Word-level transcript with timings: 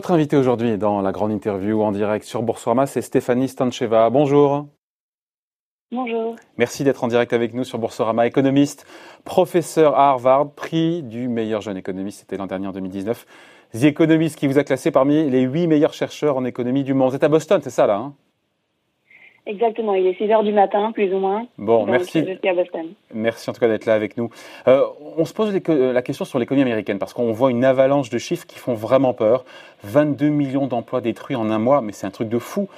Votre 0.00 0.12
invité 0.12 0.38
aujourd'hui 0.38 0.78
dans 0.78 1.02
la 1.02 1.12
grande 1.12 1.30
interview 1.30 1.82
en 1.82 1.92
direct 1.92 2.24
sur 2.24 2.42
Boursorama, 2.42 2.86
c'est 2.86 3.02
Stéphanie 3.02 3.48
Stancheva. 3.48 4.08
Bonjour. 4.08 4.66
Bonjour. 5.92 6.36
Merci 6.56 6.84
d'être 6.84 7.04
en 7.04 7.08
direct 7.08 7.34
avec 7.34 7.52
nous 7.52 7.64
sur 7.64 7.78
Boursorama. 7.78 8.26
Économiste, 8.26 8.86
professeur 9.24 9.98
à 9.98 10.08
Harvard, 10.08 10.52
prix 10.52 11.02
du 11.02 11.28
meilleur 11.28 11.60
jeune 11.60 11.76
économiste, 11.76 12.20
c'était 12.20 12.38
l'an 12.38 12.46
dernier 12.46 12.66
en 12.68 12.72
2019. 12.72 13.26
The 13.74 13.84
Economist 13.84 14.36
qui 14.36 14.46
vous 14.46 14.56
a 14.56 14.64
classé 14.64 14.90
parmi 14.90 15.28
les 15.28 15.42
huit 15.42 15.66
meilleurs 15.66 15.92
chercheurs 15.92 16.38
en 16.38 16.46
économie 16.46 16.82
du 16.82 16.94
monde. 16.94 17.10
Vous 17.10 17.16
êtes 17.16 17.24
à 17.24 17.28
Boston, 17.28 17.60
c'est 17.62 17.68
ça 17.68 17.86
là 17.86 17.96
hein? 17.96 18.14
Exactement, 19.46 19.94
il 19.94 20.06
est 20.06 20.14
6 20.14 20.30
heures 20.30 20.42
du 20.42 20.52
matin, 20.52 20.92
plus 20.92 21.12
ou 21.14 21.18
moins. 21.18 21.46
Bon, 21.56 21.86
merci. 21.86 22.22
Suis 22.22 22.48
à 22.48 22.54
Boston. 22.54 22.86
Merci 23.14 23.48
en 23.48 23.52
tout 23.52 23.60
cas 23.60 23.68
d'être 23.68 23.86
là 23.86 23.94
avec 23.94 24.16
nous. 24.16 24.30
Euh, 24.68 24.84
on 25.16 25.24
se 25.24 25.32
pose 25.32 25.58
la 25.66 26.02
question 26.02 26.24
sur 26.24 26.38
l'économie 26.38 26.62
américaine 26.62 26.98
parce 26.98 27.14
qu'on 27.14 27.32
voit 27.32 27.50
une 27.50 27.64
avalanche 27.64 28.10
de 28.10 28.18
chiffres 28.18 28.46
qui 28.46 28.58
font 28.58 28.74
vraiment 28.74 29.14
peur. 29.14 29.44
22 29.84 30.28
millions 30.28 30.66
d'emplois 30.66 31.00
détruits 31.00 31.36
en 31.36 31.50
un 31.50 31.58
mois, 31.58 31.80
mais 31.80 31.92
c'est 31.92 32.06
un 32.06 32.10
truc 32.10 32.28
de 32.28 32.38
fou. 32.38 32.68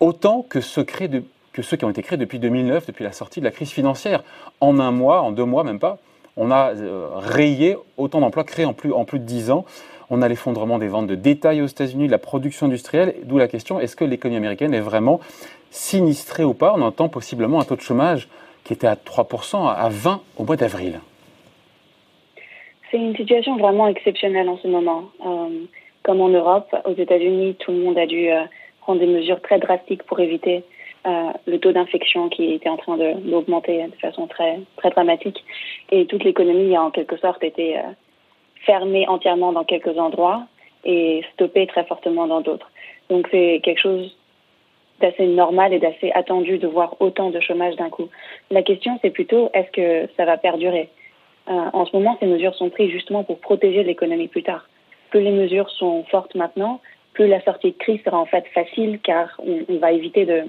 Autant 0.00 0.42
que 0.42 0.58
de, 1.06 1.22
que 1.52 1.62
ceux 1.62 1.76
qui 1.76 1.84
ont 1.84 1.90
été 1.90 2.02
créés 2.02 2.18
depuis 2.18 2.40
2009, 2.40 2.86
depuis 2.86 3.04
la 3.04 3.12
sortie 3.12 3.40
de 3.40 3.44
la 3.44 3.52
crise 3.52 3.70
financière. 3.70 4.24
En 4.60 4.80
un 4.80 4.90
mois, 4.90 5.22
en 5.22 5.30
deux 5.30 5.44
mois 5.44 5.62
même 5.62 5.78
pas, 5.78 5.98
on 6.36 6.50
a 6.50 6.74
euh, 6.74 7.08
rayé 7.14 7.76
autant 7.96 8.20
d'emplois 8.20 8.44
créés 8.44 8.64
en 8.64 8.72
plus, 8.72 8.92
en 8.92 9.04
plus 9.04 9.18
de 9.18 9.24
10 9.24 9.50
ans. 9.50 9.64
On 10.10 10.22
a 10.22 10.28
l'effondrement 10.28 10.78
des 10.78 10.88
ventes 10.88 11.06
de 11.06 11.14
détail 11.14 11.62
aux 11.62 11.66
États-Unis, 11.66 12.08
la 12.08 12.18
production 12.18 12.66
industrielle, 12.66 13.14
d'où 13.24 13.38
la 13.38 13.48
question 13.48 13.80
est-ce 13.80 13.96
que 13.96 14.04
l'économie 14.04 14.38
américaine 14.38 14.74
est 14.74 14.80
vraiment 14.80 15.20
sinistrée 15.70 16.44
ou 16.44 16.54
pas? 16.54 16.74
On 16.76 16.82
entend 16.82 17.08
possiblement 17.08 17.60
un 17.60 17.64
taux 17.64 17.76
de 17.76 17.80
chômage 17.80 18.28
qui 18.64 18.72
était 18.72 18.86
à 18.86 18.94
3%, 18.94 19.68
à 19.68 19.88
20% 19.88 20.20
au 20.38 20.44
mois 20.44 20.56
d'avril. 20.56 21.00
C'est 22.90 22.98
une 22.98 23.16
situation 23.16 23.56
vraiment 23.56 23.88
exceptionnelle 23.88 24.48
en 24.48 24.58
ce 24.58 24.68
moment. 24.68 25.04
Euh, 25.24 25.64
comme 26.02 26.20
en 26.20 26.28
Europe, 26.28 26.74
aux 26.84 26.94
États-Unis, 26.94 27.56
tout 27.58 27.72
le 27.72 27.78
monde 27.78 27.96
a 27.96 28.06
dû 28.06 28.28
euh, 28.28 28.42
prendre 28.82 29.00
des 29.00 29.06
mesures 29.06 29.40
très 29.40 29.58
drastiques 29.58 30.02
pour 30.02 30.20
éviter 30.20 30.62
euh, 31.06 31.30
le 31.46 31.58
taux 31.58 31.72
d'infection 31.72 32.28
qui 32.28 32.52
était 32.52 32.68
en 32.68 32.76
train 32.76 32.98
d'augmenter 32.98 33.84
de, 33.84 33.96
façon 33.96 34.26
très, 34.26 34.60
très 34.76 34.90
dramatique. 34.90 35.42
Et 35.90 36.06
toute 36.06 36.22
l'économie 36.22 36.76
a 36.76 36.82
en 36.82 36.90
quelque 36.90 37.16
sorte 37.16 37.42
été 37.42 37.78
fermée 38.64 39.06
entièrement 39.08 39.52
dans 39.52 39.64
quelques 39.64 39.98
endroits 39.98 40.44
et 40.84 41.22
stoppée 41.34 41.66
très 41.66 41.84
fortement 41.84 42.26
dans 42.26 42.40
d'autres. 42.40 42.70
Donc 43.08 43.28
c'est 43.30 43.60
quelque 43.62 43.80
chose 43.80 44.16
d'assez 45.00 45.26
normal 45.26 45.72
et 45.72 45.78
d'assez 45.78 46.12
attendu 46.12 46.58
de 46.58 46.66
voir 46.66 46.96
autant 47.00 47.30
de 47.30 47.40
chômage 47.40 47.76
d'un 47.76 47.90
coup. 47.90 48.08
La 48.50 48.62
question, 48.62 48.98
c'est 49.02 49.10
plutôt 49.10 49.50
est-ce 49.52 49.70
que 49.72 50.08
ça 50.16 50.24
va 50.24 50.36
perdurer? 50.36 50.88
Euh, 51.48 51.70
En 51.72 51.84
ce 51.86 51.94
moment, 51.96 52.16
ces 52.20 52.26
mesures 52.26 52.54
sont 52.54 52.70
prises 52.70 52.90
justement 52.90 53.24
pour 53.24 53.38
protéger 53.40 53.82
l'économie 53.82 54.28
plus 54.28 54.44
tard. 54.44 54.68
Plus 55.10 55.20
les 55.20 55.32
mesures 55.32 55.68
sont 55.70 56.04
fortes 56.04 56.34
maintenant, 56.34 56.80
plus 57.14 57.26
la 57.26 57.42
sortie 57.42 57.72
de 57.72 57.76
crise 57.76 58.00
sera 58.04 58.18
en 58.18 58.26
fait 58.26 58.46
facile 58.54 58.98
car 59.02 59.28
on, 59.44 59.76
va 59.76 59.92
éviter 59.92 60.24
de 60.24 60.44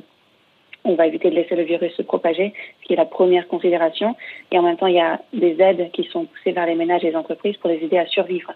on 0.86 0.96
va 0.96 1.08
éviter 1.08 1.30
de 1.30 1.36
laisser 1.36 1.56
le 1.56 1.64
virus 1.64 1.94
se 1.94 2.02
propager, 2.02 2.54
ce 2.82 2.88
qui 2.88 2.94
est 2.94 2.98
la 2.98 3.06
première 3.06 3.48
considération. 3.48 4.16
Et 4.52 4.60
en 4.60 4.64
même 4.64 4.78
temps, 4.78 4.88
il 4.88 4.96
y 4.96 5.00
a 5.00 5.22
des 5.34 5.56
aides 5.60 5.92
qui 5.92 6.04
sont 6.06 6.26
poussées 6.26 6.52
vers 6.52 6.66
les 6.66 6.76
ménages 6.76 7.04
et 7.04 7.10
les 7.10 7.16
entreprises 7.16 7.58
pour 7.58 7.70
les 7.70 7.84
aider 7.84 7.98
à 7.98 8.06
survivre. 8.06 8.52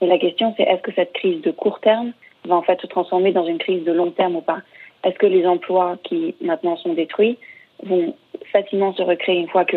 Et 0.00 0.06
la 0.06 0.18
question, 0.18 0.54
c'est 0.56 0.62
est-ce 0.62 0.82
que 0.82 0.92
cette 0.92 1.12
crise 1.12 1.42
de 1.42 1.50
court 1.50 1.80
terme 1.80 2.12
va 2.44 2.56
en 2.56 2.62
fait 2.62 2.80
se 2.80 2.86
transformer 2.86 3.32
dans 3.32 3.44
une 3.44 3.58
crise 3.58 3.84
de 3.84 3.92
long 3.92 4.10
terme 4.10 4.36
ou 4.36 4.40
pas? 4.40 4.62
Est-ce 5.04 5.18
que 5.18 5.26
les 5.26 5.46
emplois 5.46 5.98
qui 6.04 6.34
maintenant 6.40 6.76
sont 6.76 6.94
détruits 6.94 7.38
vont 7.82 8.14
facilement 8.52 8.92
se 8.94 9.02
recréer 9.02 9.38
une 9.38 9.48
fois 9.48 9.64
que 9.64 9.76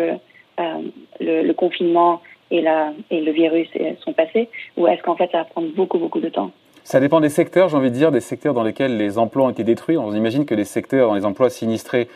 euh, 0.60 0.82
le, 1.20 1.52
confinement 1.52 2.22
et, 2.50 2.60
le 2.62 3.30
virus 3.32 3.68
sont 4.00 4.12
passés? 4.12 4.48
Ou 4.76 4.86
est-ce 4.86 5.02
qu'en 5.02 5.16
fait 5.16 5.30
ça 5.30 5.38
va 5.38 5.44
prendre 5.44 5.68
beaucoup, 5.74 5.98
beaucoup 5.98 6.20
de 6.20 6.28
temps? 6.28 6.52
Ça 6.84 7.00
dépend 7.00 7.20
des 7.20 7.28
secteurs, 7.28 7.68
j'ai 7.68 7.76
envie 7.76 7.90
de 7.90 7.94
dire, 7.94 8.10
des 8.10 8.20
secteurs 8.20 8.54
dans 8.54 8.62
lesquels 8.62 8.96
les 8.96 9.18
emplois 9.18 9.46
ont 9.46 9.50
été 9.50 9.64
détruits. 9.64 9.96
On 9.96 10.12
imagine 10.12 10.44
que 10.44 10.54
les 10.54 10.64
secteurs 10.64 11.08
dans 11.08 11.14
les 11.14 11.24
emplois 11.24 11.48
sinistrés, 11.48 12.08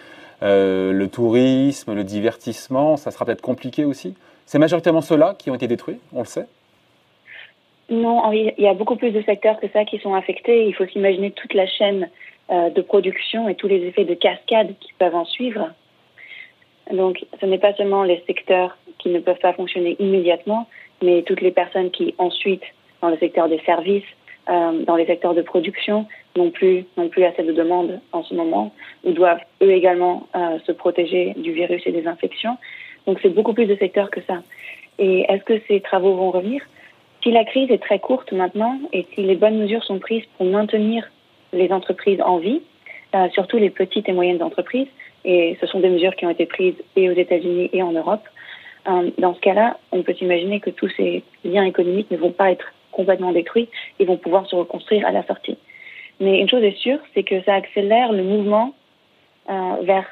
euh, 0.42 0.92
le 0.92 1.08
tourisme, 1.08 1.94
le 1.94 2.04
divertissement, 2.04 2.96
ça 2.96 3.10
sera 3.10 3.24
peut-être 3.24 3.42
compliqué 3.42 3.84
aussi. 3.84 4.14
C'est 4.44 4.58
majoritairement 4.58 5.00
ceux-là 5.00 5.34
qui 5.38 5.50
ont 5.50 5.54
été 5.54 5.66
détruits, 5.66 5.98
on 6.12 6.20
le 6.20 6.26
sait 6.26 6.46
Non, 7.90 8.30
il 8.32 8.54
y 8.58 8.66
a 8.66 8.74
beaucoup 8.74 8.96
plus 8.96 9.12
de 9.12 9.22
secteurs 9.22 9.58
que 9.60 9.68
ça 9.68 9.84
qui 9.84 9.98
sont 9.98 10.14
affectés. 10.14 10.66
Il 10.66 10.74
faut 10.74 10.86
s'imaginer 10.86 11.30
toute 11.30 11.54
la 11.54 11.66
chaîne 11.66 12.10
euh, 12.50 12.70
de 12.70 12.82
production 12.82 13.48
et 13.48 13.54
tous 13.54 13.68
les 13.68 13.82
effets 13.86 14.04
de 14.04 14.14
cascade 14.14 14.74
qui 14.80 14.92
peuvent 14.98 15.14
en 15.14 15.24
suivre. 15.24 15.70
Donc, 16.92 17.24
ce 17.40 17.46
n'est 17.46 17.58
pas 17.58 17.74
seulement 17.74 18.04
les 18.04 18.22
secteurs 18.26 18.76
qui 18.98 19.08
ne 19.08 19.20
peuvent 19.20 19.40
pas 19.40 19.52
fonctionner 19.52 19.96
immédiatement, 19.98 20.68
mais 21.02 21.22
toutes 21.22 21.40
les 21.40 21.50
personnes 21.50 21.90
qui 21.90 22.14
ensuite, 22.18 22.62
dans 23.02 23.08
le 23.08 23.18
secteur 23.18 23.48
des 23.48 23.60
services, 23.60 24.04
euh, 24.48 24.84
dans 24.84 24.96
les 24.96 25.06
secteurs 25.06 25.34
de 25.34 25.42
production, 25.42 26.06
n'ont 26.36 26.50
plus, 26.50 26.84
n'ont 26.96 27.08
plus 27.08 27.24
assez 27.24 27.42
de 27.42 27.52
demandes 27.52 28.00
en 28.12 28.22
ce 28.22 28.34
moment, 28.34 28.72
ou 29.04 29.12
doivent 29.12 29.40
eux 29.62 29.72
également 29.72 30.26
euh, 30.36 30.58
se 30.66 30.72
protéger 30.72 31.34
du 31.36 31.52
virus 31.52 31.82
et 31.86 31.92
des 31.92 32.06
infections. 32.06 32.56
Donc, 33.06 33.18
c'est 33.22 33.30
beaucoup 33.30 33.54
plus 33.54 33.66
de 33.66 33.76
secteurs 33.76 34.10
que 34.10 34.20
ça. 34.22 34.38
Et 34.98 35.26
est-ce 35.28 35.44
que 35.44 35.60
ces 35.68 35.80
travaux 35.80 36.14
vont 36.14 36.30
revenir? 36.30 36.62
Si 37.22 37.30
la 37.30 37.44
crise 37.44 37.70
est 37.70 37.82
très 37.82 37.98
courte 37.98 38.32
maintenant, 38.32 38.78
et 38.92 39.06
si 39.14 39.22
les 39.22 39.36
bonnes 39.36 39.58
mesures 39.58 39.84
sont 39.84 39.98
prises 39.98 40.24
pour 40.36 40.46
maintenir 40.46 41.10
les 41.52 41.72
entreprises 41.72 42.20
en 42.20 42.38
vie, 42.38 42.62
euh, 43.14 43.28
surtout 43.30 43.56
les 43.56 43.70
petites 43.70 44.08
et 44.08 44.12
moyennes 44.12 44.42
entreprises. 44.42 44.88
Et 45.24 45.56
ce 45.60 45.66
sont 45.66 45.80
des 45.80 45.88
mesures 45.88 46.14
qui 46.14 46.26
ont 46.26 46.30
été 46.30 46.46
prises 46.46 46.76
et 46.94 47.08
aux 47.10 47.14
États-Unis 47.14 47.70
et 47.72 47.82
en 47.82 47.92
Europe. 47.92 48.22
Euh, 48.88 49.10
dans 49.18 49.34
ce 49.34 49.40
cas-là, 49.40 49.78
on 49.92 50.02
peut 50.02 50.14
s'imaginer 50.14 50.60
que 50.60 50.70
tous 50.70 50.88
ces 50.96 51.22
liens 51.44 51.64
économiques 51.64 52.10
ne 52.10 52.16
vont 52.16 52.30
pas 52.30 52.50
être 52.50 52.72
complètement 52.96 53.32
détruits 53.32 53.68
et 53.98 54.04
vont 54.04 54.16
pouvoir 54.16 54.46
se 54.46 54.56
reconstruire 54.56 55.06
à 55.06 55.12
la 55.12 55.22
sortie. 55.24 55.58
Mais 56.18 56.40
une 56.40 56.48
chose 56.48 56.64
est 56.64 56.78
sûre, 56.78 56.98
c'est 57.12 57.22
que 57.22 57.42
ça 57.42 57.54
accélère 57.54 58.10
le 58.12 58.22
mouvement 58.22 58.74
euh, 59.50 59.76
vers, 59.82 60.06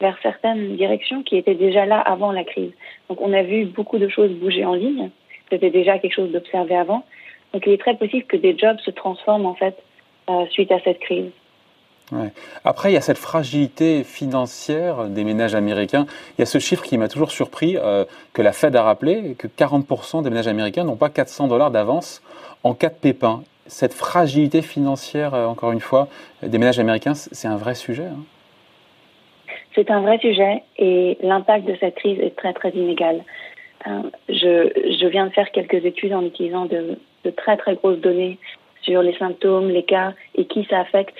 vers 0.00 0.18
certaines 0.22 0.76
directions 0.76 1.22
qui 1.22 1.36
étaient 1.36 1.54
déjà 1.54 1.86
là 1.86 2.00
avant 2.00 2.32
la 2.32 2.44
crise. 2.44 2.72
Donc 3.08 3.20
on 3.20 3.32
a 3.32 3.42
vu 3.42 3.64
beaucoup 3.66 3.98
de 3.98 4.08
choses 4.08 4.32
bouger 4.32 4.64
en 4.64 4.74
ligne. 4.74 5.10
C'était 5.50 5.70
déjà 5.70 5.98
quelque 5.98 6.14
chose 6.14 6.32
d'observé 6.32 6.74
avant. 6.74 7.04
Donc 7.52 7.62
il 7.66 7.72
est 7.72 7.80
très 7.86 7.96
possible 7.96 8.24
que 8.24 8.36
des 8.36 8.58
jobs 8.58 8.80
se 8.80 8.90
transforment 8.90 9.46
en 9.46 9.54
fait 9.54 9.76
euh, 10.28 10.46
suite 10.50 10.72
à 10.72 10.80
cette 10.80 10.98
crise. 10.98 11.30
Après, 12.64 12.90
il 12.90 12.94
y 12.94 12.98
a 12.98 13.00
cette 13.00 13.18
fragilité 13.18 14.04
financière 14.04 15.08
des 15.08 15.24
ménages 15.24 15.54
américains. 15.54 16.06
Il 16.36 16.40
y 16.40 16.42
a 16.42 16.46
ce 16.46 16.58
chiffre 16.58 16.82
qui 16.82 16.98
m'a 16.98 17.08
toujours 17.08 17.30
surpris, 17.30 17.76
euh, 17.76 18.04
que 18.32 18.42
la 18.42 18.52
Fed 18.52 18.76
a 18.76 18.82
rappelé, 18.82 19.34
que 19.38 19.46
40% 19.46 20.22
des 20.22 20.30
ménages 20.30 20.48
américains 20.48 20.84
n'ont 20.84 20.96
pas 20.96 21.08
400 21.08 21.48
dollars 21.48 21.70
d'avance 21.70 22.22
en 22.62 22.74
cas 22.74 22.90
de 22.90 22.94
pépin. 22.94 23.42
Cette 23.66 23.94
fragilité 23.94 24.60
financière, 24.60 25.34
euh, 25.34 25.46
encore 25.46 25.72
une 25.72 25.80
fois, 25.80 26.08
des 26.42 26.58
ménages 26.58 26.78
américains, 26.78 27.14
c'est 27.14 27.48
un 27.48 27.56
vrai 27.56 27.74
sujet. 27.74 28.04
Hein. 28.06 28.24
C'est 29.74 29.90
un 29.90 30.02
vrai 30.02 30.18
sujet 30.18 30.62
et 30.78 31.18
l'impact 31.22 31.66
de 31.66 31.76
cette 31.80 31.96
crise 31.96 32.20
est 32.20 32.36
très 32.36 32.52
très 32.52 32.70
inégal. 32.70 33.24
je, 34.28 34.70
je, 35.00 35.06
viens 35.08 35.26
de 35.26 35.32
faire 35.32 35.50
quelques 35.50 35.84
études 35.84 36.12
en 36.12 36.22
utilisant 36.22 36.66
de, 36.66 36.96
de 37.24 37.30
très 37.30 37.56
très 37.56 37.74
grosses 37.74 37.98
données 37.98 38.38
sur 38.82 39.02
les 39.02 39.16
symptômes, 39.16 39.70
les 39.70 39.82
cas 39.82 40.12
et 40.36 40.44
qui 40.44 40.64
ça 40.70 40.78
affecte. 40.78 41.16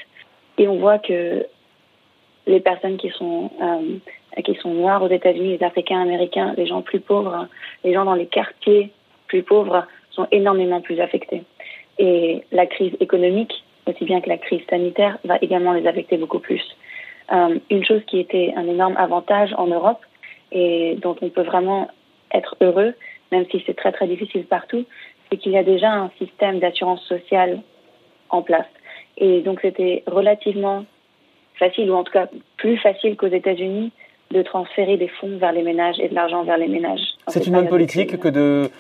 Et 0.59 0.69
on 0.69 0.77
voit 0.77 0.99
que 0.99 1.47
les 2.47 2.61
personnes 2.61 2.97
qui 2.97 3.11
sont 3.11 3.51
euh, 3.61 4.43
qui 4.43 4.55
sont 4.57 4.75
noires 4.75 5.03
aux 5.03 5.09
États-Unis, 5.09 5.59
les 5.59 5.65
Africains 5.65 6.01
américains, 6.01 6.55
les 6.57 6.67
gens 6.67 6.83
plus 6.83 7.01
pauvres, 7.01 7.47
les 7.85 7.93
gens 7.93 8.05
dans 8.05 8.15
les 8.15 8.27
quartiers 8.27 8.91
plus 9.29 9.43
pauvres 9.43 9.87
sont 10.11 10.27
énormément 10.31 10.81
plus 10.81 11.01
affectés. 11.01 11.43
Et 11.99 12.43
la 12.51 12.67
crise 12.67 12.93
économique, 13.01 13.65
aussi 13.87 14.05
bien 14.05 14.21
que 14.21 14.29
la 14.29 14.39
crise 14.39 14.63
sanitaire, 14.69 15.19
va 15.25 15.39
également 15.41 15.73
les 15.73 15.87
affecter 15.87 16.17
beaucoup 16.17 16.41
plus. 16.41 16.63
Euh, 17.33 17.59
une 17.71 17.85
chose 17.85 18.03
qui 18.07 18.19
était 18.19 18.53
un 18.57 18.67
énorme 18.67 18.97
avantage 18.97 19.55
en 19.57 19.67
Europe 19.67 20.01
et 20.53 20.97
dont 21.01 21.17
on 21.23 21.31
peut 21.31 21.43
vraiment 21.43 21.89
être 22.33 22.57
heureux, 22.61 22.95
même 23.33 23.47
si 23.51 23.63
c'est 23.67 23.77
très 23.77 23.93
très 23.93 24.07
difficile 24.07 24.45
partout, 24.45 24.85
c'est 25.31 25.39
qu'il 25.39 25.53
y 25.53 25.59
a 25.59 25.63
déjà 25.63 25.91
un 25.93 26.11
système 26.19 26.59
d'assurance 26.59 27.03
sociale 27.05 27.61
en 28.31 28.43
place. 28.43 28.67
Et 29.19 29.43
donc 29.43 29.61
c'était 29.63 30.03
relativement 30.07 30.85
facile, 31.59 31.91
ou 31.91 31.95
en 31.95 32.05
tout 32.05 32.13
cas 32.13 32.29
plus 32.57 32.77
facile 32.79 33.17
qu'aux 33.17 33.29
États-Unis, 33.29 33.93
de 34.31 34.43
transférer 34.43 34.97
des 34.97 35.09
fonds 35.09 35.37
vers 35.39 35.53
les 35.53 35.63
ménages 35.63 35.97
et 36.01 36.09
de 36.09 36.15
l'argent 36.15 36.43
vers 36.45 36.59
les 36.59 36.67
ménages. 36.67 37.03
C'est 37.29 37.47
une 37.47 37.55
bonne 37.55 37.69
politique 37.69 38.19
que 38.19 38.29
de, 38.29 38.71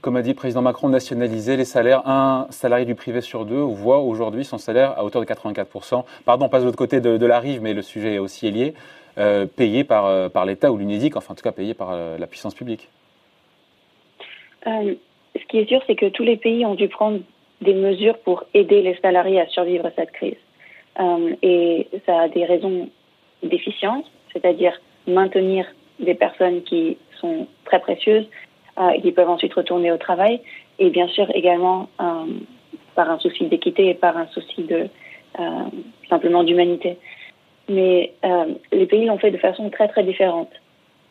comme 0.00 0.16
a 0.16 0.22
dit 0.22 0.30
le 0.30 0.34
président 0.34 0.62
Macron, 0.62 0.88
nationaliser 0.88 1.56
les 1.56 1.64
salaires. 1.64 2.06
Un 2.06 2.46
salarié 2.50 2.84
du 2.84 2.94
privé 2.94 3.20
sur 3.20 3.44
deux 3.44 3.60
voit 3.60 3.98
aujourd'hui 3.98 4.44
son 4.44 4.58
salaire 4.58 4.98
à 4.98 5.04
hauteur 5.04 5.22
de 5.22 5.26
84%. 5.26 6.04
Pardon, 6.24 6.48
pas 6.48 6.60
de 6.60 6.64
l'autre 6.64 6.76
côté 6.76 7.00
de, 7.00 7.26
la 7.26 7.38
rive, 7.38 7.62
mais 7.62 7.74
le 7.74 7.82
sujet 7.82 8.14
est 8.14 8.18
aussi 8.18 8.50
lié, 8.50 8.74
euh, 9.18 9.46
payé 9.46 9.84
par, 9.84 10.06
euh, 10.06 10.28
par 10.28 10.46
l'État 10.46 10.72
ou 10.72 10.76
l'UNEDIC, 10.76 11.16
enfin 11.16 11.32
en 11.32 11.36
tout 11.36 11.44
cas 11.44 11.52
payé 11.52 11.74
par 11.74 11.90
euh, 11.92 12.18
la 12.18 12.26
puissance 12.26 12.54
publique. 12.54 12.88
Ce 14.64 15.46
qui 15.48 15.58
est 15.58 15.68
sûr, 15.68 15.82
c'est 15.86 15.96
que 15.96 16.06
tous 16.06 16.22
les 16.22 16.36
pays 16.36 16.64
ont 16.64 16.74
dû 16.74 16.88
prendre 16.88 17.20
des 17.60 17.74
mesures 17.74 18.18
pour 18.18 18.44
aider 18.54 18.82
les 18.82 18.96
salariés 18.96 19.40
à 19.40 19.46
survivre 19.48 19.86
à 19.86 19.90
cette 19.96 20.12
crise. 20.12 20.36
Euh, 21.00 21.34
et 21.42 21.88
ça 22.06 22.22
a 22.22 22.28
des 22.28 22.44
raisons 22.44 22.88
d'efficience, 23.42 24.04
c'est-à-dire 24.32 24.80
maintenir 25.06 25.66
des 26.00 26.14
personnes 26.14 26.62
qui 26.62 26.96
sont 27.20 27.46
très 27.64 27.80
précieuses 27.80 28.26
euh, 28.78 28.90
et 28.90 29.00
qui 29.00 29.12
peuvent 29.12 29.30
ensuite 29.30 29.54
retourner 29.54 29.92
au 29.92 29.98
travail, 29.98 30.40
et 30.78 30.90
bien 30.90 31.08
sûr 31.08 31.26
également 31.34 31.88
euh, 32.00 32.26
par 32.94 33.10
un 33.10 33.18
souci 33.18 33.46
d'équité 33.46 33.88
et 33.90 33.94
par 33.94 34.16
un 34.16 34.26
souci 34.28 34.62
de 34.62 34.88
simplement 36.08 36.44
d'humanité. 36.44 36.96
Mais 37.68 38.12
les 38.70 38.86
pays 38.86 39.04
l'ont 39.04 39.18
fait 39.18 39.32
de 39.32 39.36
façon 39.36 39.68
très 39.68 39.88
très 39.88 40.04
différente. 40.04 40.50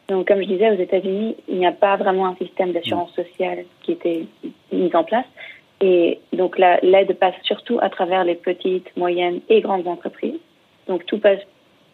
Donc, 0.07 0.29
comme 0.29 0.41
je 0.41 0.47
disais, 0.47 0.71
aux 0.71 0.81
États-Unis, 0.81 1.35
il 1.49 1.57
n'y 1.57 1.67
a 1.67 1.73
pas 1.73 1.97
vraiment 1.97 2.27
un 2.27 2.35
système 2.35 2.71
d'assurance 2.71 3.13
sociale 3.13 3.65
qui 3.81 3.93
était 3.93 4.25
mis 4.71 4.95
en 4.95 5.03
place. 5.03 5.25
Et 5.85 6.21
donc, 6.31 6.57
l'aide 6.57 7.13
passe 7.19 7.35
surtout 7.43 7.77
à 7.81 7.89
travers 7.89 8.23
les 8.23 8.35
petites, 8.35 8.95
moyennes 8.95 9.41
et 9.49 9.59
grandes 9.59 9.85
entreprises. 9.85 10.39
Donc, 10.87 11.05
tout 11.05 11.19
passe 11.19 11.41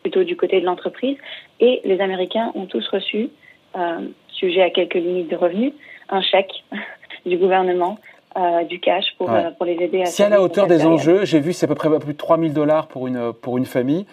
plutôt 0.03 0.23
du 0.23 0.37
côté 0.37 0.61
de 0.61 0.65
l'entreprise. 0.65 1.17
Et 1.59 1.81
les 1.83 1.99
Américains 1.99 2.51
ont 2.53 2.67
tous 2.67 2.87
reçu, 2.89 3.29
euh, 3.75 4.07
sujet 4.27 4.61
à 4.61 4.69
quelques 4.69 4.93
limites 4.93 5.31
de 5.31 5.35
revenus, 5.35 5.73
un 6.09 6.21
chèque 6.21 6.51
du 7.25 7.37
gouvernement 7.37 7.97
euh, 8.37 8.63
du 8.65 8.79
cash 8.79 9.05
pour, 9.17 9.31
euh, 9.31 9.49
pour 9.57 9.65
les 9.65 9.73
aider 9.73 10.03
à... 10.03 10.05
Si 10.05 10.21
à 10.21 10.29
la 10.29 10.43
hauteur 10.43 10.67
des 10.67 10.85
enjeux, 10.85 11.25
j'ai 11.25 11.39
vu 11.39 11.51
c'est 11.51 11.65
à 11.65 11.67
peu 11.67 11.73
près 11.73 11.89
plus 11.99 12.13
de 12.13 12.17
3 12.17 12.37
000 12.37 12.53
dollars 12.53 12.89
pour 12.89 13.07
une, 13.07 13.33
pour 13.33 13.57
une 13.57 13.65
famille. 13.65 14.05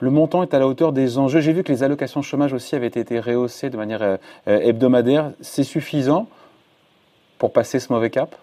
Le 0.00 0.10
montant 0.10 0.42
est 0.42 0.54
à 0.54 0.58
la 0.58 0.66
hauteur 0.66 0.90
des 0.90 1.18
enjeux. 1.18 1.40
J'ai 1.40 1.52
vu 1.52 1.62
que 1.62 1.70
les 1.70 1.84
allocations 1.84 2.20
chômage 2.20 2.52
aussi 2.52 2.74
avaient 2.74 2.88
été 2.88 3.20
rehaussées 3.20 3.70
de 3.70 3.76
manière 3.76 4.18
hebdomadaire. 4.46 5.30
C'est 5.40 5.62
suffisant 5.62 6.26
pour 7.38 7.52
passer 7.52 7.78
ce 7.78 7.92
mauvais 7.92 8.10
cap? 8.10 8.34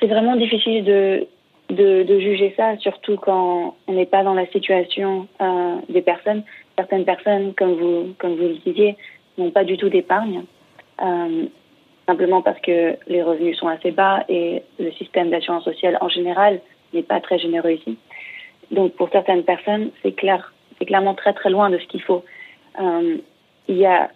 C'est 0.00 0.06
vraiment 0.06 0.36
difficile 0.36 0.84
de, 0.84 1.26
de, 1.70 2.20
juger 2.20 2.54
ça, 2.56 2.76
surtout 2.78 3.16
quand 3.16 3.76
on 3.86 3.92
n'est 3.92 4.06
pas 4.06 4.22
dans 4.22 4.34
la 4.34 4.46
situation 4.46 5.26
euh, 5.40 5.76
des 5.88 6.02
personnes. 6.02 6.42
Certaines 6.76 7.04
personnes, 7.04 7.54
comme 7.54 7.74
vous, 7.74 8.14
comme 8.18 8.36
vous 8.36 8.48
le 8.48 8.58
disiez, 8.64 8.96
n'ont 9.36 9.50
pas 9.50 9.64
du 9.64 9.76
tout 9.76 9.88
d'épargne, 9.88 10.44
euh, 11.02 11.46
simplement 12.06 12.42
parce 12.42 12.60
que 12.60 12.96
les 13.06 13.22
revenus 13.22 13.58
sont 13.58 13.68
assez 13.68 13.90
bas 13.90 14.24
et 14.28 14.62
le 14.78 14.90
système 14.92 15.30
d'assurance 15.30 15.64
sociale 15.64 15.98
en 16.00 16.08
général 16.08 16.60
n'est 16.92 17.02
pas 17.02 17.20
très 17.20 17.38
généreux 17.38 17.72
ici. 17.72 17.98
Donc 18.70 18.94
pour 18.94 19.08
certaines 19.10 19.44
personnes, 19.44 19.90
c'est 20.02 20.12
clair, 20.12 20.52
c'est 20.78 20.86
clairement 20.86 21.14
très 21.14 21.32
très 21.32 21.50
loin 21.50 21.70
de 21.70 21.78
ce 21.78 21.86
qu'il 21.86 22.02
faut. 22.02 22.24
Euh, 22.80 23.18
il 23.68 23.76
y 23.76 23.86
a 23.86 24.10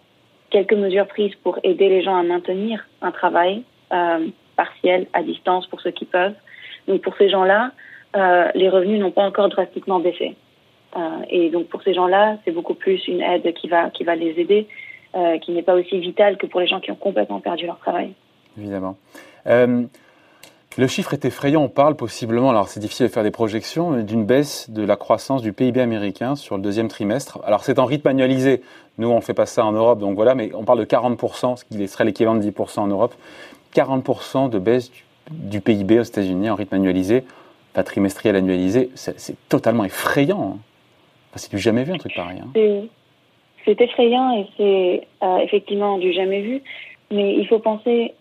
quelques 0.50 0.74
mesures 0.74 1.06
prises 1.06 1.34
pour 1.42 1.58
aider 1.62 1.88
les 1.88 2.02
gens 2.02 2.16
à 2.16 2.22
maintenir 2.22 2.86
un 3.00 3.10
travail 3.10 3.62
euh, 4.52 4.56
partiel 4.56 5.06
à 5.12 5.22
distance 5.22 5.66
pour 5.66 5.80
ceux 5.80 5.90
qui 5.90 6.04
peuvent. 6.04 6.34
Donc 6.88 7.02
pour 7.02 7.16
ces 7.16 7.28
gens-là, 7.28 7.72
euh, 8.16 8.48
les 8.54 8.68
revenus 8.68 9.00
n'ont 9.00 9.10
pas 9.10 9.24
encore 9.24 9.48
drastiquement 9.48 10.00
baissé. 10.00 10.36
Euh, 10.96 11.00
et 11.30 11.50
donc 11.50 11.68
pour 11.68 11.82
ces 11.82 11.94
gens-là, 11.94 12.36
c'est 12.44 12.50
beaucoup 12.50 12.74
plus 12.74 13.06
une 13.08 13.22
aide 13.22 13.52
qui 13.54 13.68
va, 13.68 13.90
qui 13.90 14.04
va 14.04 14.14
les 14.14 14.38
aider, 14.38 14.66
euh, 15.14 15.38
qui 15.38 15.52
n'est 15.52 15.62
pas 15.62 15.74
aussi 15.74 15.98
vitale 15.98 16.36
que 16.36 16.46
pour 16.46 16.60
les 16.60 16.66
gens 16.66 16.80
qui 16.80 16.90
ont 16.90 16.96
complètement 16.96 17.40
perdu 17.40 17.66
leur 17.66 17.78
travail. 17.78 18.12
Évidemment. 18.58 18.96
Le 20.78 20.86
chiffre 20.86 21.12
est 21.12 21.26
effrayant. 21.26 21.64
On 21.64 21.68
parle 21.68 21.96
possiblement, 21.96 22.48
alors 22.48 22.68
c'est 22.68 22.80
difficile 22.80 23.06
de 23.06 23.12
faire 23.12 23.22
des 23.22 23.30
projections, 23.30 24.02
d'une 24.02 24.24
baisse 24.24 24.70
de 24.70 24.82
la 24.82 24.96
croissance 24.96 25.42
du 25.42 25.52
PIB 25.52 25.78
américain 25.78 26.34
sur 26.34 26.56
le 26.56 26.62
deuxième 26.62 26.88
trimestre. 26.88 27.40
Alors 27.44 27.62
c'est 27.62 27.78
en 27.78 27.84
rythme 27.84 28.08
annualisé. 28.08 28.62
Nous, 28.96 29.08
on 29.08 29.16
ne 29.16 29.20
fait 29.20 29.34
pas 29.34 29.44
ça 29.44 29.66
en 29.66 29.72
Europe, 29.72 29.98
donc 29.98 30.14
voilà, 30.14 30.34
mais 30.34 30.50
on 30.54 30.64
parle 30.64 30.78
de 30.78 30.86
40%, 30.86 31.56
ce 31.56 31.64
qui 31.66 31.88
serait 31.88 32.04
l'équivalent 32.04 32.36
de 32.36 32.42
10% 32.42 32.80
en 32.80 32.86
Europe. 32.86 33.14
40% 33.74 34.50
de 34.50 34.58
baisse 34.58 34.92
du 35.30 35.60
PIB 35.60 36.00
aux 36.00 36.02
États-Unis 36.02 36.50
en 36.50 36.54
rythme 36.54 36.74
annualisé, 36.74 37.24
pas 37.72 37.82
trimestriel 37.82 38.36
annualisé, 38.36 38.90
c'est 38.94 39.36
totalement 39.48 39.84
effrayant. 39.84 40.56
Hein. 40.56 40.58
c'est 41.36 41.50
du 41.50 41.58
jamais 41.58 41.84
vu 41.84 41.92
un 41.92 41.98
truc 41.98 42.14
pareil. 42.14 42.40
Hein. 42.40 42.88
C'est 43.64 43.80
effrayant 43.80 44.36
et 44.36 44.46
c'est 44.56 45.06
euh, 45.22 45.38
effectivement 45.38 45.98
du 45.98 46.12
jamais 46.12 46.42
vu, 46.42 46.62
mais 47.10 47.34
il 47.34 47.46
faut 47.46 47.60
penser, 47.60 48.12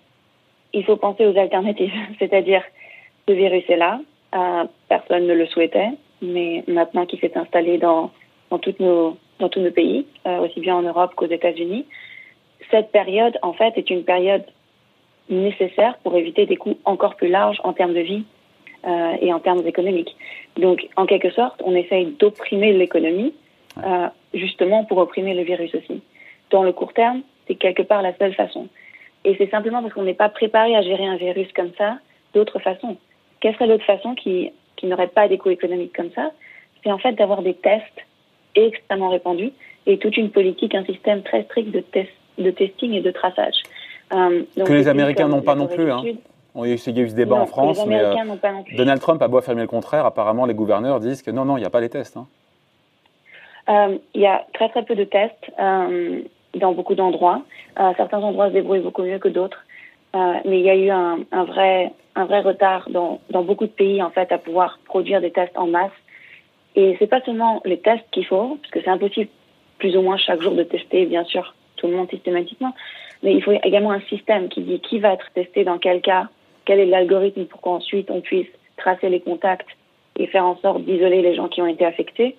il 0.73 0.83
faut 0.85 0.97
penser 0.97 1.25
aux 1.25 1.37
alternatives. 1.37 1.91
C'est-à-dire, 2.19 2.63
ce 3.27 3.33
virus 3.33 3.63
est 3.67 3.77
là, 3.77 3.99
euh, 4.35 4.63
personne 4.87 5.27
ne 5.27 5.33
le 5.33 5.45
souhaitait, 5.47 5.89
mais 6.21 6.63
maintenant 6.67 7.05
qu'il 7.05 7.19
s'est 7.19 7.35
installé 7.37 7.77
dans, 7.77 8.11
dans, 8.49 8.59
toutes 8.59 8.79
nos, 8.79 9.17
dans 9.39 9.49
tous 9.49 9.59
nos 9.59 9.71
pays, 9.71 10.05
euh, 10.27 10.39
aussi 10.39 10.59
bien 10.59 10.75
en 10.75 10.83
Europe 10.83 11.15
qu'aux 11.15 11.27
États-Unis, 11.27 11.85
cette 12.69 12.91
période, 12.91 13.37
en 13.41 13.53
fait, 13.53 13.77
est 13.77 13.89
une 13.89 14.03
période 14.03 14.45
nécessaire 15.29 15.97
pour 16.03 16.15
éviter 16.15 16.45
des 16.45 16.57
coûts 16.57 16.77
encore 16.85 17.15
plus 17.15 17.29
larges 17.29 17.59
en 17.63 17.73
termes 17.73 17.93
de 17.93 18.01
vie 18.01 18.23
euh, 18.85 19.13
et 19.21 19.31
en 19.33 19.39
termes 19.39 19.65
économiques. 19.65 20.15
Donc, 20.57 20.87
en 20.95 21.05
quelque 21.05 21.31
sorte, 21.31 21.61
on 21.63 21.75
essaye 21.75 22.07
d'opprimer 22.19 22.73
l'économie 22.73 23.33
euh, 23.83 24.07
justement 24.33 24.83
pour 24.85 24.97
opprimer 24.97 25.33
le 25.33 25.43
virus 25.43 25.73
aussi. 25.75 26.01
Dans 26.49 26.63
le 26.63 26.73
court 26.73 26.93
terme, 26.93 27.21
c'est 27.47 27.55
quelque 27.55 27.83
part 27.83 28.01
la 28.01 28.15
seule 28.17 28.33
façon. 28.33 28.67
Et 29.23 29.35
c'est 29.37 29.49
simplement 29.49 29.81
parce 29.81 29.93
qu'on 29.93 30.03
n'est 30.03 30.13
pas 30.13 30.29
préparé 30.29 30.75
à 30.75 30.81
gérer 30.81 31.05
un 31.05 31.15
virus 31.15 31.47
comme 31.53 31.71
ça 31.77 31.97
d'autres 32.33 32.59
façons. 32.59 32.97
Quelle 33.39 33.53
serait 33.53 33.67
l'autre 33.67 33.85
façon 33.85 34.15
qui, 34.15 34.51
qui 34.75 34.87
n'aurait 34.87 35.07
pas 35.07 35.27
des 35.27 35.37
coûts 35.37 35.49
économiques 35.49 35.95
comme 35.95 36.11
ça? 36.11 36.31
C'est 36.83 36.91
en 36.91 36.97
fait 36.97 37.13
d'avoir 37.13 37.41
des 37.41 37.53
tests 37.53 38.05
extrêmement 38.55 39.09
répandus 39.09 39.51
et 39.85 39.97
toute 39.97 40.17
une 40.17 40.31
politique, 40.31 40.75
un 40.75 40.85
système 40.85 41.23
très 41.23 41.43
strict 41.43 41.71
de, 41.71 41.79
test, 41.79 42.11
de 42.37 42.51
testing 42.51 42.93
et 42.93 43.01
de 43.01 43.11
traçage. 43.11 43.61
Euh, 44.13 44.43
que 44.65 44.73
les 44.73 44.87
Américains 44.87 45.27
n'ont 45.27 45.41
pas 45.41 45.55
non 45.55 45.67
plus. 45.67 45.91
Hein. 45.91 46.03
Il 46.55 46.67
y 46.67 46.71
a 46.71 46.73
eu 46.73 46.77
ce 46.77 46.89
débat 47.15 47.37
en 47.37 47.45
France, 47.45 47.85
mais 47.87 48.01
euh, 48.01 48.13
Donald 48.75 48.99
Trump 48.99 49.21
a 49.21 49.27
beau 49.27 49.37
affirmer 49.37 49.61
le 49.61 49.67
contraire. 49.67 50.05
Apparemment, 50.05 50.45
les 50.45 50.53
gouverneurs 50.53 50.99
disent 50.99 51.21
que 51.21 51.31
non, 51.31 51.45
non, 51.45 51.55
il 51.55 51.61
n'y 51.61 51.65
a 51.65 51.69
pas 51.69 51.79
les 51.79 51.89
tests. 51.89 52.17
Hein. 52.17 52.27
Euh, 53.69 53.97
il 54.13 54.21
y 54.21 54.27
a 54.27 54.45
très 54.53 54.67
très 54.69 54.83
peu 54.83 54.95
de 54.95 55.05
tests 55.05 55.51
dans 55.57 56.73
beaucoup 56.73 56.95
d'endroits. 56.95 57.43
certains 57.95 58.19
endroits 58.19 58.49
se 58.49 58.53
débrouillent 58.53 58.81
beaucoup 58.81 59.03
mieux 59.03 59.19
que 59.19 59.29
d'autres, 59.29 59.63
mais 60.13 60.59
il 60.59 60.65
y 60.65 60.69
a 60.69 60.75
eu 60.75 60.89
un, 60.89 61.19
un, 61.31 61.43
vrai 61.45 61.93
un 62.15 62.25
vrai 62.25 62.41
retard 62.41 62.89
dans, 62.89 63.21
dans 63.29 63.43
beaucoup 63.43 63.65
de 63.65 63.71
pays 63.71 64.03
en 64.03 64.09
fait 64.09 64.31
à 64.33 64.37
pouvoir 64.37 64.79
produire 64.85 65.21
des 65.21 65.31
tests 65.31 65.57
en 65.57 65.67
masse. 65.67 65.91
Et 66.75 66.95
c'est 66.99 67.07
pas 67.07 67.21
seulement 67.21 67.61
les 67.65 67.79
tests 67.79 68.05
qu'il 68.11 68.25
faut, 68.25 68.57
parce 68.61 68.71
que 68.71 68.81
c'est 68.81 68.89
impossible 68.89 69.29
plus 69.77 69.95
ou 69.97 70.01
moins 70.01 70.17
chaque 70.17 70.41
jour 70.41 70.53
de 70.53 70.63
tester, 70.63 71.05
bien 71.05 71.23
sûr, 71.23 71.53
tout 71.81 71.87
le 71.87 71.97
monde 71.97 72.09
systématiquement, 72.09 72.73
mais 73.23 73.33
il 73.33 73.43
faut 73.43 73.51
également 73.51 73.91
un 73.91 74.01
système 74.01 74.47
qui 74.49 74.61
dit 74.61 74.79
qui 74.79 74.99
va 74.99 75.13
être 75.13 75.29
testé 75.33 75.63
dans 75.63 75.79
quel 75.79 76.01
cas, 76.01 76.27
quel 76.65 76.79
est 76.79 76.85
l'algorithme 76.85 77.45
pour 77.45 77.59
qu'ensuite 77.61 78.09
on 78.09 78.21
puisse 78.21 78.47
tracer 78.77 79.09
les 79.09 79.19
contacts 79.19 79.67
et 80.17 80.27
faire 80.27 80.45
en 80.45 80.57
sorte 80.57 80.83
d'isoler 80.83 81.21
les 81.21 81.35
gens 81.35 81.47
qui 81.47 81.61
ont 81.61 81.67
été 81.67 81.85
affectés. 81.85 82.35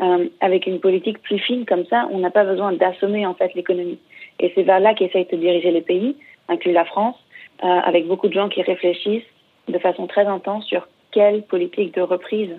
Euh, 0.00 0.28
avec 0.40 0.66
une 0.66 0.78
politique 0.78 1.20
plus 1.22 1.40
fine 1.40 1.64
comme 1.64 1.84
ça, 1.86 2.08
on 2.12 2.18
n'a 2.18 2.30
pas 2.30 2.44
besoin 2.44 2.72
d'assommer 2.72 3.26
en 3.26 3.34
fait 3.34 3.52
l'économie. 3.54 3.98
Et 4.38 4.52
c'est 4.54 4.62
vers 4.62 4.78
là 4.78 4.94
qu'essayent 4.94 5.26
de 5.30 5.36
diriger 5.36 5.72
les 5.72 5.80
pays, 5.80 6.14
inclus 6.48 6.72
la 6.72 6.84
France, 6.84 7.16
euh, 7.64 7.66
avec 7.66 8.06
beaucoup 8.06 8.28
de 8.28 8.32
gens 8.32 8.48
qui 8.48 8.62
réfléchissent 8.62 9.26
de 9.66 9.78
façon 9.78 10.06
très 10.06 10.24
intense 10.26 10.64
sur 10.66 10.86
quelle 11.10 11.42
politique 11.42 11.94
de 11.94 12.00
reprise 12.00 12.50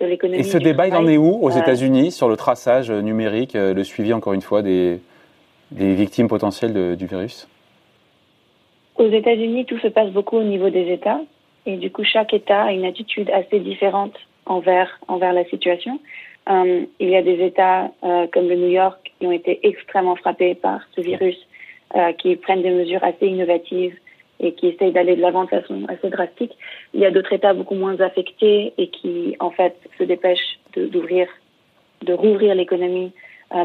de 0.00 0.06
l'économie. 0.06 0.38
Et 0.38 0.44
ce 0.44 0.58
débat, 0.58 0.86
il 0.86 0.94
en 0.94 1.08
est 1.08 1.16
où 1.16 1.42
aux 1.42 1.56
euh, 1.56 1.60
États-Unis 1.60 2.12
sur 2.12 2.28
le 2.28 2.36
traçage 2.36 2.92
numérique, 2.92 3.54
le 3.54 3.82
suivi 3.82 4.12
encore 4.12 4.32
une 4.32 4.42
fois 4.42 4.62
des, 4.62 5.00
des 5.70 5.94
victimes 5.94 6.28
potentielles 6.28 6.96
du 6.96 7.06
virus? 7.06 7.48
Aux 8.96 9.08
États-Unis, 9.08 9.64
tout 9.66 9.78
se 9.78 9.88
passe 9.88 10.10
beaucoup 10.10 10.36
au 10.36 10.44
niveau 10.44 10.70
des 10.70 10.92
États. 10.92 11.20
Et 11.66 11.76
du 11.76 11.90
coup, 11.90 12.04
chaque 12.04 12.32
État 12.32 12.64
a 12.64 12.72
une 12.72 12.84
attitude 12.84 13.30
assez 13.30 13.58
différente 13.58 14.14
envers, 14.46 15.00
envers 15.08 15.32
la 15.32 15.44
situation. 15.46 15.98
Euh, 16.48 16.84
il 17.00 17.08
y 17.08 17.16
a 17.16 17.22
des 17.22 17.42
États 17.42 17.90
euh, 18.02 18.26
comme 18.32 18.48
le 18.48 18.56
New 18.56 18.68
York 18.68 19.12
qui 19.18 19.26
ont 19.26 19.32
été 19.32 19.66
extrêmement 19.66 20.16
frappés 20.16 20.54
par 20.54 20.80
ce 20.94 21.00
virus, 21.00 21.36
euh, 21.96 22.12
qui 22.12 22.36
prennent 22.36 22.62
des 22.62 22.70
mesures 22.70 23.02
assez 23.02 23.26
innovatives 23.26 23.96
et 24.40 24.52
qui 24.52 24.68
essayent 24.68 24.92
d'aller 24.92 25.16
de 25.16 25.22
l'avant 25.22 25.44
de 25.44 25.48
façon 25.50 25.86
assez 25.88 26.10
drastique. 26.10 26.52
Il 26.92 27.00
y 27.00 27.06
a 27.06 27.10
d'autres 27.10 27.32
États 27.32 27.54
beaucoup 27.54 27.76
moins 27.76 27.98
affectés 28.00 28.74
et 28.76 28.88
qui, 28.88 29.36
en 29.40 29.50
fait, 29.50 29.74
se 29.98 30.04
dépêchent 30.04 30.58
d'ouvrir, 30.76 31.28
de, 32.02 32.06
de 32.08 32.12
rouvrir 32.12 32.54
l'économie 32.54 33.12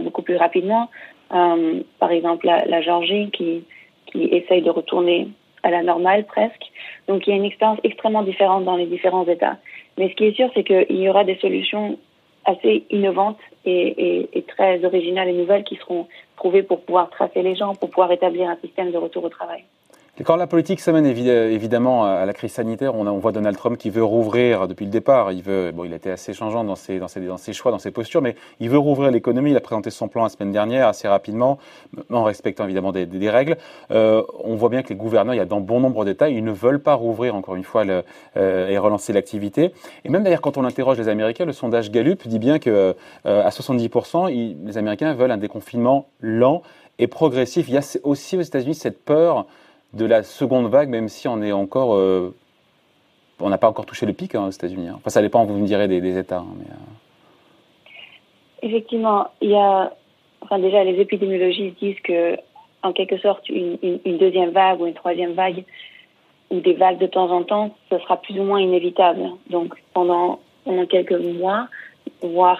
beaucoup 0.03 0.21
plus 0.21 0.35
rapidement. 0.35 0.89
Euh, 1.33 1.81
par 1.99 2.11
exemple, 2.11 2.45
la, 2.45 2.65
la 2.65 2.81
Géorgie 2.81 3.29
qui, 3.31 3.63
qui 4.07 4.23
essaye 4.23 4.61
de 4.61 4.69
retourner 4.69 5.27
à 5.63 5.69
la 5.69 5.83
normale 5.83 6.25
presque. 6.25 6.71
Donc 7.07 7.27
il 7.27 7.31
y 7.31 7.33
a 7.33 7.35
une 7.35 7.45
expérience 7.45 7.79
extrêmement 7.83 8.23
différente 8.23 8.65
dans 8.65 8.75
les 8.75 8.85
différents 8.85 9.25
États. 9.25 9.57
Mais 9.97 10.09
ce 10.09 10.15
qui 10.15 10.25
est 10.25 10.35
sûr, 10.35 10.49
c'est 10.53 10.63
qu'il 10.63 10.99
y 10.99 11.09
aura 11.09 11.23
des 11.23 11.35
solutions 11.37 11.97
assez 12.45 12.85
innovantes 12.89 13.39
et, 13.65 13.71
et, 13.71 14.29
et, 14.37 14.41
très 14.43 14.83
originales 14.83 15.27
et 15.27 15.33
nouvelles 15.33 15.63
qui 15.63 15.75
seront 15.75 16.07
trouvées 16.37 16.63
pour 16.63 16.81
pouvoir 16.81 17.09
tracer 17.09 17.43
les 17.43 17.55
gens, 17.55 17.75
pour 17.75 17.89
pouvoir 17.89 18.11
établir 18.11 18.49
un 18.49 18.55
système 18.57 18.91
de 18.91 18.97
retour 18.97 19.25
au 19.25 19.29
travail. 19.29 19.63
Et 20.19 20.23
quand 20.25 20.35
la 20.35 20.47
politique 20.47 20.81
s'amène 20.81 21.05
évidemment 21.05 22.03
à 22.03 22.25
la 22.25 22.33
crise 22.33 22.51
sanitaire, 22.51 22.93
on, 22.93 23.17
voit 23.19 23.31
Donald 23.31 23.55
Trump 23.55 23.77
qui 23.77 23.89
veut 23.89 24.03
rouvrir 24.03 24.67
depuis 24.67 24.85
le 24.85 24.91
départ. 24.91 25.31
Il 25.31 25.41
veut, 25.41 25.71
bon, 25.71 25.85
il 25.85 25.93
a 25.93 25.95
été 25.95 26.11
assez 26.11 26.33
changeant 26.33 26.65
dans 26.65 26.75
ses, 26.75 26.99
choix, 27.53 27.71
dans 27.71 27.79
ses 27.79 27.91
postures, 27.91 28.21
mais 28.21 28.35
il 28.59 28.69
veut 28.69 28.77
rouvrir 28.77 29.11
l'économie. 29.11 29.51
Il 29.51 29.57
a 29.57 29.61
présenté 29.61 29.91
son 29.91 30.09
plan 30.09 30.23
la 30.23 30.29
semaine 30.29 30.51
dernière 30.51 30.89
assez 30.89 31.07
rapidement, 31.07 31.57
en 32.11 32.23
respectant 32.23 32.65
évidemment 32.65 32.91
des, 32.91 33.29
règles. 33.29 33.55
Euh, 33.91 34.21
on 34.43 34.55
voit 34.55 34.67
bien 34.67 34.83
que 34.83 34.89
les 34.89 34.95
gouverneurs, 34.95 35.35
il 35.35 35.37
y 35.37 35.41
a 35.41 35.45
dans 35.45 35.61
bon 35.61 35.79
nombre 35.79 36.03
d'États, 36.03 36.27
ils 36.27 36.43
ne 36.43 36.51
veulent 36.51 36.81
pas 36.81 36.95
rouvrir 36.95 37.33
encore 37.33 37.55
une 37.55 37.63
fois 37.63 37.85
euh, 37.87 38.67
et 38.67 38.77
relancer 38.77 39.13
l'activité. 39.13 39.71
Et 40.03 40.09
même 40.09 40.23
d'ailleurs, 40.23 40.41
quand 40.41 40.57
on 40.57 40.65
interroge 40.65 40.97
les 40.97 41.07
Américains, 41.07 41.45
le 41.45 41.53
sondage 41.53 41.91
Gallup 41.91 42.27
dit 42.27 42.39
bien 42.39 42.59
que 42.59 42.93
euh, 43.25 43.43
à 43.45 43.49
70%, 43.51 44.57
les 44.65 44.77
Américains 44.77 45.13
veulent 45.13 45.31
un 45.31 45.37
déconfinement 45.37 46.09
lent 46.19 46.61
et 46.97 47.07
progressif. 47.07 47.69
Il 47.69 47.75
y 47.75 47.77
a 47.77 47.97
aussi 48.03 48.35
aux 48.35 48.41
États-Unis 48.41 48.75
cette 48.75 49.01
peur 49.05 49.45
de 49.93 50.05
la 50.05 50.23
seconde 50.23 50.67
vague, 50.67 50.89
même 50.89 51.09
si 51.09 51.27
on 51.27 51.41
est 51.41 51.51
encore 51.51 51.95
euh, 51.95 52.35
on 53.39 53.49
n'a 53.49 53.57
pas 53.57 53.69
encore 53.69 53.85
touché 53.85 54.05
le 54.05 54.13
pic 54.13 54.35
hein, 54.35 54.47
aux 54.47 54.51
États-Unis. 54.51 54.89
Hein. 54.89 54.95
Enfin, 54.97 55.09
ça 55.09 55.21
dépend, 55.21 55.45
vous 55.45 55.57
me 55.57 55.65
direz, 55.65 55.87
des, 55.87 56.17
États. 56.17 56.39
Hein, 56.39 56.47
mais, 56.57 56.65
Effectivement, 58.61 59.27
il 59.41 59.51
y 59.51 59.55
a, 59.55 59.93
enfin 60.41 60.59
déjà, 60.59 60.83
les 60.83 60.99
épidémiologistes 60.99 61.79
disent 61.79 61.99
que, 62.01 62.35
en 62.83 62.91
quelque 62.91 63.17
sorte, 63.17 63.47
une, 63.49 63.77
une, 63.81 64.17
deuxième 64.17 64.49
vague 64.49 64.81
ou 64.81 64.87
une 64.87 64.93
troisième 64.93 65.33
vague 65.33 65.63
ou 66.49 66.59
des 66.59 66.73
vagues 66.73 66.97
de 66.97 67.07
temps 67.07 67.31
en 67.31 67.43
temps, 67.43 67.75
ce 67.89 67.97
sera 67.99 68.17
plus 68.17 68.37
ou 68.39 68.43
moins 68.43 68.59
inévitable. 68.59 69.21
Donc, 69.49 69.75
pendant, 69.93 70.39
pendant 70.65 70.85
quelques 70.85 71.13
mois, 71.13 71.67
voire 72.21 72.59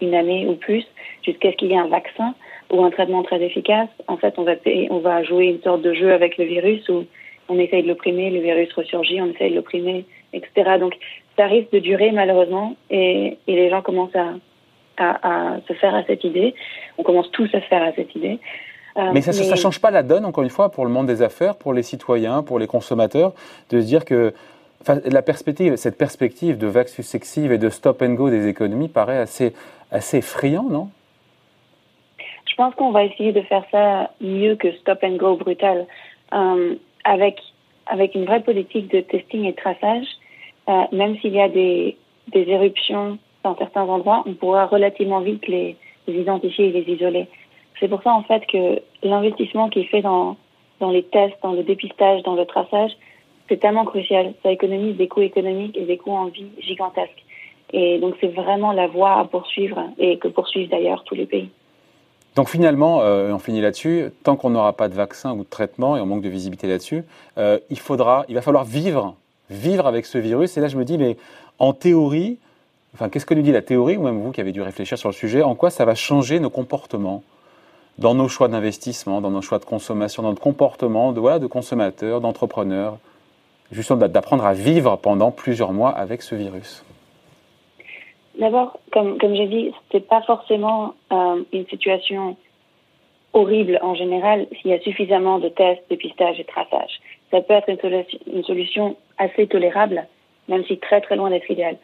une 0.00 0.14
année 0.14 0.46
ou 0.48 0.54
plus, 0.54 0.84
jusqu'à 1.24 1.52
ce 1.52 1.56
qu'il 1.56 1.70
y 1.70 1.74
ait 1.74 1.78
un 1.78 1.86
vaccin 1.86 2.34
ou 2.72 2.82
un 2.82 2.90
traitement 2.90 3.22
très 3.22 3.40
efficace, 3.42 3.90
en 4.08 4.16
fait, 4.16 4.34
on 4.38 4.44
va, 4.44 4.54
on 4.90 4.98
va 4.98 5.22
jouer 5.22 5.44
une 5.44 5.60
sorte 5.60 5.82
de 5.82 5.92
jeu 5.92 6.12
avec 6.12 6.38
le 6.38 6.44
virus 6.44 6.88
où 6.88 7.04
on 7.48 7.58
essaye 7.58 7.82
de 7.82 7.88
l'opprimer, 7.88 8.30
le 8.30 8.40
virus 8.40 8.72
ressurgit, 8.72 9.20
on 9.20 9.30
essaye 9.30 9.50
de 9.50 9.56
l'opprimer, 9.56 10.06
etc. 10.32 10.78
Donc, 10.80 10.94
ça 11.36 11.46
risque 11.46 11.70
de 11.72 11.78
durer 11.78 12.10
malheureusement 12.12 12.76
et, 12.90 13.38
et 13.46 13.54
les 13.54 13.70
gens 13.70 13.82
commencent 13.82 14.16
à, 14.16 14.34
à, 14.96 15.56
se 15.68 15.72
faire 15.74 15.94
à 15.94 16.02
cette 16.04 16.24
idée. 16.24 16.54
On 16.98 17.02
commence 17.02 17.30
tous 17.30 17.48
à 17.54 17.60
se 17.60 17.66
faire 17.66 17.82
à 17.82 17.92
cette 17.92 18.14
idée. 18.14 18.38
Euh, 18.96 19.10
mais 19.12 19.22
ça 19.22 19.32
ne 19.32 19.56
change 19.56 19.80
pas 19.80 19.90
la 19.90 20.02
donne, 20.02 20.24
encore 20.24 20.44
une 20.44 20.50
fois, 20.50 20.70
pour 20.70 20.84
le 20.84 20.90
monde 20.90 21.06
des 21.06 21.22
affaires, 21.22 21.56
pour 21.56 21.72
les 21.72 21.82
citoyens, 21.82 22.42
pour 22.42 22.58
les 22.58 22.66
consommateurs, 22.66 23.32
de 23.70 23.80
se 23.80 23.86
dire 23.86 24.04
que 24.04 24.34
la 24.86 25.22
perspective, 25.22 25.76
cette 25.76 25.96
perspective 25.96 26.58
de 26.58 26.66
vague 26.66 26.88
successive 26.88 27.52
et 27.52 27.58
de 27.58 27.70
stop 27.70 28.02
and 28.02 28.14
go 28.14 28.30
des 28.30 28.48
économies 28.48 28.88
paraît 28.88 29.18
assez, 29.18 29.54
assez 29.90 30.18
effrayant, 30.18 30.64
non? 30.64 30.88
Je 32.52 32.56
pense 32.56 32.74
qu'on 32.74 32.90
va 32.90 33.04
essayer 33.04 33.32
de 33.32 33.40
faire 33.40 33.64
ça 33.70 34.10
mieux 34.20 34.56
que 34.56 34.70
stop 34.72 34.98
and 35.02 35.16
go 35.16 35.36
brutal, 35.36 35.86
euh, 36.34 36.74
avec, 37.02 37.40
avec 37.86 38.14
une 38.14 38.26
vraie 38.26 38.42
politique 38.42 38.92
de 38.92 39.00
testing 39.00 39.46
et 39.46 39.52
de 39.52 39.56
traçage, 39.56 40.04
euh, 40.68 40.82
même 40.92 41.16
s'il 41.20 41.32
y 41.32 41.40
a 41.40 41.48
des, 41.48 41.96
des 42.28 42.46
éruptions 42.50 43.16
dans 43.42 43.56
certains 43.56 43.84
endroits, 43.84 44.22
on 44.26 44.34
pourra 44.34 44.66
relativement 44.66 45.20
vite 45.20 45.48
les, 45.48 45.76
identifier 46.06 46.66
et 46.66 46.72
les 46.72 46.92
isoler. 46.92 47.26
C'est 47.80 47.88
pour 47.88 48.02
ça, 48.02 48.12
en 48.12 48.22
fait, 48.22 48.44
que 48.44 48.82
l'investissement 49.02 49.70
qui 49.70 49.80
est 49.80 49.84
fait 49.84 50.02
dans, 50.02 50.36
dans 50.78 50.90
les 50.90 51.04
tests, 51.04 51.36
dans 51.42 51.52
le 51.52 51.62
dépistage, 51.62 52.22
dans 52.22 52.34
le 52.34 52.44
traçage, 52.44 52.92
c'est 53.48 53.60
tellement 53.60 53.86
crucial. 53.86 54.34
Ça 54.42 54.52
économise 54.52 54.96
des 54.96 55.08
coûts 55.08 55.22
économiques 55.22 55.78
et 55.78 55.86
des 55.86 55.96
coûts 55.96 56.12
en 56.12 56.26
vie 56.26 56.50
gigantesques. 56.58 57.24
Et 57.72 57.98
donc, 57.98 58.14
c'est 58.20 58.28
vraiment 58.28 58.72
la 58.72 58.88
voie 58.88 59.18
à 59.18 59.24
poursuivre 59.24 59.82
et 59.98 60.18
que 60.18 60.28
poursuivent 60.28 60.68
d'ailleurs 60.68 61.02
tous 61.04 61.14
les 61.14 61.24
pays. 61.24 61.48
Donc 62.34 62.48
finalement, 62.48 63.00
euh, 63.02 63.32
on 63.32 63.38
finit 63.38 63.60
là-dessus, 63.60 64.10
tant 64.22 64.36
qu'on 64.36 64.50
n'aura 64.50 64.72
pas 64.72 64.88
de 64.88 64.94
vaccin 64.94 65.32
ou 65.32 65.44
de 65.44 65.48
traitement, 65.48 65.96
et 65.96 66.00
on 66.00 66.06
manque 66.06 66.22
de 66.22 66.28
visibilité 66.28 66.66
là-dessus, 66.66 67.04
euh, 67.38 67.58
il, 67.70 67.78
faudra, 67.78 68.24
il 68.28 68.34
va 68.34 68.42
falloir 68.42 68.64
vivre, 68.64 69.14
vivre 69.50 69.86
avec 69.86 70.06
ce 70.06 70.18
virus. 70.18 70.56
Et 70.56 70.60
là, 70.60 70.68
je 70.68 70.76
me 70.76 70.84
dis, 70.84 70.96
mais 70.96 71.16
en 71.58 71.72
théorie, 71.72 72.38
Enfin, 72.94 73.08
qu'est-ce 73.08 73.24
que 73.24 73.34
nous 73.34 73.42
dit 73.42 73.52
la 73.52 73.62
théorie, 73.62 73.96
ou 73.96 74.02
même 74.02 74.20
vous 74.20 74.32
qui 74.32 74.40
avez 74.40 74.52
dû 74.52 74.60
réfléchir 74.60 74.98
sur 74.98 75.08
le 75.08 75.14
sujet, 75.14 75.42
en 75.42 75.54
quoi 75.54 75.70
ça 75.70 75.84
va 75.84 75.94
changer 75.94 76.40
nos 76.40 76.50
comportements 76.50 77.22
dans 77.98 78.14
nos 78.14 78.28
choix 78.28 78.48
d'investissement, 78.48 79.20
dans 79.20 79.30
nos 79.30 79.40
choix 79.40 79.58
de 79.58 79.64
consommation, 79.64 80.22
dans 80.22 80.30
notre 80.30 80.42
comportement 80.42 81.12
de, 81.12 81.20
voilà, 81.20 81.38
de 81.38 81.46
consommateurs, 81.46 82.20
d'entrepreneurs, 82.20 82.98
justement 83.70 84.06
d'apprendre 84.08 84.44
à 84.44 84.52
vivre 84.52 84.96
pendant 84.96 85.30
plusieurs 85.30 85.72
mois 85.72 85.90
avec 85.90 86.22
ce 86.22 86.34
virus? 86.34 86.84
D'abord, 88.38 88.78
comme, 88.92 89.18
j'ai 89.20 89.46
dit, 89.46 89.72
ce 89.90 89.96
n'est 89.96 90.02
pas 90.02 90.22
forcément 90.22 90.94
euh, 91.12 91.42
une 91.52 91.66
situation 91.66 92.36
horrible 93.34 93.78
en 93.82 93.94
général 93.94 94.46
s'il 94.60 94.70
y 94.70 94.74
a 94.74 94.80
suffisamment 94.80 95.38
de 95.38 95.48
tests, 95.48 95.82
dépistage 95.90 96.40
et 96.40 96.44
traçage. 96.44 97.00
Ça 97.30 97.40
peut 97.40 97.54
être 97.54 97.68
une, 98.26 98.44
solution 98.44 98.96
assez 99.18 99.46
tolérable, 99.46 100.06
même 100.48 100.64
si 100.64 100.78
très 100.78 101.00
très 101.00 101.16
loin 101.16 101.30
d'être 101.30 101.50
idéale. 101.50 101.76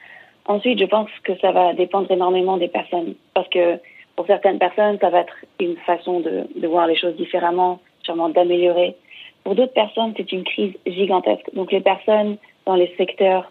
Ensuite, 0.47 0.78
je 0.78 0.85
pense 0.87 1.11
que 1.25 1.37
ça 1.38 1.52
va 1.52 1.75
dépendre 1.75 2.11
énormément 2.11 2.57
des 2.57 2.69
personnes. 2.69 3.14
Parce 3.35 3.49
que 3.49 3.78
pour 4.17 4.26
certaines 4.26 4.59
personnes, 4.59 4.99
ça 5.00 5.11
va 5.11 5.21
être 5.21 5.37
une 5.61 5.76
façon 5.76 6.21
de, 6.21 6.47
de 6.55 6.67
voir 6.67 6.87
les 6.87 6.97
choses 6.97 7.17
différemment, 7.17 7.81
sûrement 8.02 8.31
d'améliorer. 8.31 8.97
Pour 9.45 9.55
d'autres 9.55 9.75
personnes, 9.75 10.14
c'est 10.17 10.33
une 10.33 10.45
crise 10.45 10.75
gigantesque. 10.87 11.50
Donc 11.55 11.73
les 11.73 11.81
personnes 11.81 12.37
dans 12.67 12.75
les 12.75 12.93
secteurs 12.97 13.50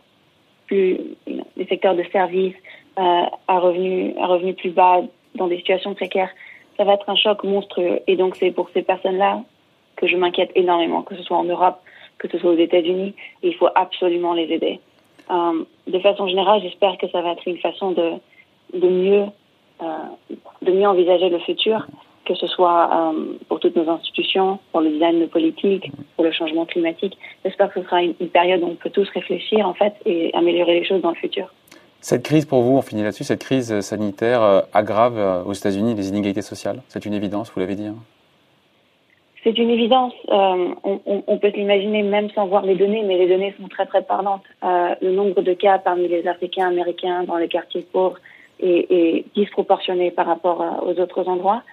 plus, 0.68 0.98
les 1.26 1.66
secteurs 1.68 1.96
de 1.96 2.04
services, 2.12 2.56
à 2.98 3.60
revenus, 3.60 4.16
à 4.20 4.26
revenus 4.26 4.56
plus 4.56 4.72
bas, 4.72 5.02
dans 5.36 5.48
des 5.48 5.58
situations 5.58 5.94
précaires, 5.94 6.30
ça 6.78 6.84
va 6.84 6.94
être 6.94 7.10
un 7.10 7.16
choc 7.16 7.44
monstrueux. 7.44 8.00
Et 8.08 8.16
donc 8.16 8.36
c'est 8.36 8.52
pour 8.52 8.70
ces 8.74 8.82
personnes-là 8.82 9.42
que 9.96 10.08
je 10.08 10.16
m'inquiète 10.16 10.52
énormément, 10.56 11.02
que 11.02 11.16
ce 11.16 11.24
soit 11.24 11.38
en 11.38 11.44
Europe, 11.44 11.80
que 12.18 12.28
ce 12.30 12.38
soit 12.38 12.52
aux 12.52 12.58
États-Unis. 12.58 13.14
Il 13.44 13.56
faut 13.56 13.70
absolument 13.76 14.34
les 14.34 14.52
aider. 14.52 14.80
Euh, 15.30 15.64
de 15.88 16.00
façon 16.00 16.28
générale, 16.28 16.62
j'espère 16.62 16.98
que 16.98 17.08
ça 17.10 17.22
va 17.22 17.32
être 17.32 17.48
une 17.48 17.58
façon 17.58 17.92
de, 17.92 18.14
de, 18.74 18.88
mieux, 18.88 19.26
euh, 19.82 19.86
de 20.62 20.72
mieux 20.72 20.88
envisager 20.88 21.30
le 21.30 21.40
futur, 21.40 21.86
que 22.26 22.36
ce 22.36 22.48
soit 22.48 22.90
euh, 22.94 23.38
pour 23.48 23.60
toutes 23.60 23.76
nos 23.76 23.90
institutions, 23.90 24.60
pour 24.72 24.82
le 24.82 24.92
design 24.92 25.20
de 25.20 25.26
politique, 25.26 25.92
pour 26.16 26.24
le 26.24 26.32
changement 26.32 26.66
climatique. 26.66 27.18
J'espère 27.44 27.74
que 27.74 27.82
ce 27.82 27.86
sera 27.86 28.04
une, 28.04 28.14
période 28.14 28.62
où 28.62 28.68
on 28.68 28.76
peut 28.76 28.90
tous 28.90 29.10
réfléchir 29.10 29.68
en 29.68 29.74
fait 29.74 29.94
et 30.06 30.34
améliorer 30.34 30.80
les 30.80 30.86
choses 30.86 31.02
dans 31.02 31.10
le 31.10 31.16
futur. 31.16 31.54
Cette 32.02 32.24
crise, 32.24 32.46
pour 32.46 32.62
vous, 32.62 32.78
on 32.78 32.82
finit 32.82 33.04
là-dessus, 33.04 33.24
cette 33.24 33.44
crise 33.44 33.82
sanitaire 33.82 34.64
aggrave 34.74 35.46
aux 35.48 35.54
États-Unis 35.54 35.96
les 35.96 36.10
inégalités 36.10 36.42
sociales? 36.42 36.82
C'est 36.88 37.06
une 37.06 37.14
évidence, 37.14 37.52
vous 37.54 37.60
l'avez 37.60 37.76
dit. 37.76 37.88
Hein? 37.88 37.96
C'est 39.48 39.58
une 39.58 39.70
évidence. 39.70 40.14
Euh, 40.30 40.74
on, 40.84 41.24
on, 41.26 41.38
peut 41.38 41.52
l'imaginer 41.56 42.04
même 42.04 42.30
sans 42.32 42.48
voir 42.48 42.66
les 42.66 42.76
données, 42.76 43.04
mais 43.04 43.18
les 43.18 43.28
données 43.28 43.54
sont 43.58 43.70
très 43.70 43.86
très 43.86 44.04
parlantes. 44.04 44.44
Euh, 44.64 44.94
le 45.02 45.12
nombre 45.12 45.42
de 45.42 45.54
cas 45.54 45.78
parmi 45.78 46.10
les 46.10 46.28
Africains 46.28 46.68
américains 46.68 47.24
dans 47.24 47.38
les 47.38 47.48
quartiers 47.48 47.88
pauvres 47.94 48.20
est 48.60 49.24
disproportionné 49.36 50.12
par 50.12 50.26
rapport 50.26 50.84
aux 50.86 51.00
autres 51.00 51.30
endroits. 51.30 51.64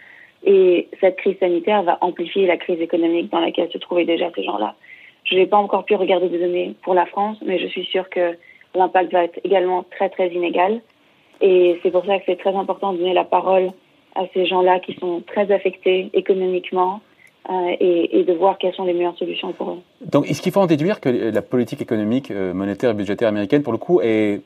Et 0.44 0.88
cette 1.00 1.16
crise 1.16 1.38
sanitaire 1.40 1.82
va 1.82 1.98
amplifier 2.00 2.46
la 2.46 2.58
crise 2.58 2.80
économique 2.80 3.32
dans 3.32 3.40
laquelle 3.40 3.70
se 3.72 3.78
trouvaient 3.78 4.04
déjà 4.04 4.30
ces 4.36 4.44
gens-là. 4.44 4.74
Je 5.24 5.34
n'ai 5.34 5.46
pas 5.46 5.56
encore 5.56 5.84
pu 5.84 5.96
regarder 5.96 6.28
des 6.28 6.38
données 6.38 6.74
pour 6.82 6.94
la 6.94 7.06
France, 7.06 7.38
mais 7.44 7.58
je 7.58 7.66
suis 7.66 7.86
sûre 7.86 8.08
que 8.08 8.36
l'impact 8.74 9.12
va 9.12 9.24
être 9.24 9.40
également 9.44 9.84
très 9.90 10.10
très 10.10 10.28
inégal. 10.32 10.80
Et 11.40 11.78
c'est 11.82 11.90
pour 11.90 12.04
ça 12.06 12.18
que 12.18 12.24
c'est 12.26 12.38
très 12.38 12.54
important 12.54 12.92
de 12.92 12.98
donner 12.98 13.14
la 13.14 13.24
parole 13.24 13.70
à 14.14 14.22
ces 14.32 14.46
gens-là 14.46 14.80
qui 14.80 14.94
sont 14.94 15.22
très 15.26 15.50
affectés 15.52 16.10
économiquement, 16.14 17.00
euh, 17.50 17.76
et, 17.78 18.24
de 18.24 18.32
voir 18.32 18.56
quelles 18.56 18.72
sont 18.72 18.84
les 18.84 18.94
meilleures 18.94 19.18
solutions 19.18 19.52
pour 19.52 19.70
eux. 19.72 19.78
Donc, 20.00 20.30
est-ce 20.30 20.40
qu'il 20.40 20.50
faut 20.50 20.60
en 20.60 20.66
déduire 20.66 20.98
que 20.98 21.10
la 21.10 21.42
politique 21.42 21.82
économique, 21.82 22.30
euh, 22.30 22.54
monétaire 22.54 22.92
et 22.92 22.94
budgétaire 22.94 23.28
américaine, 23.28 23.62
pour 23.62 23.74
le 23.74 23.78
coup, 23.78 24.00
est, 24.00 24.40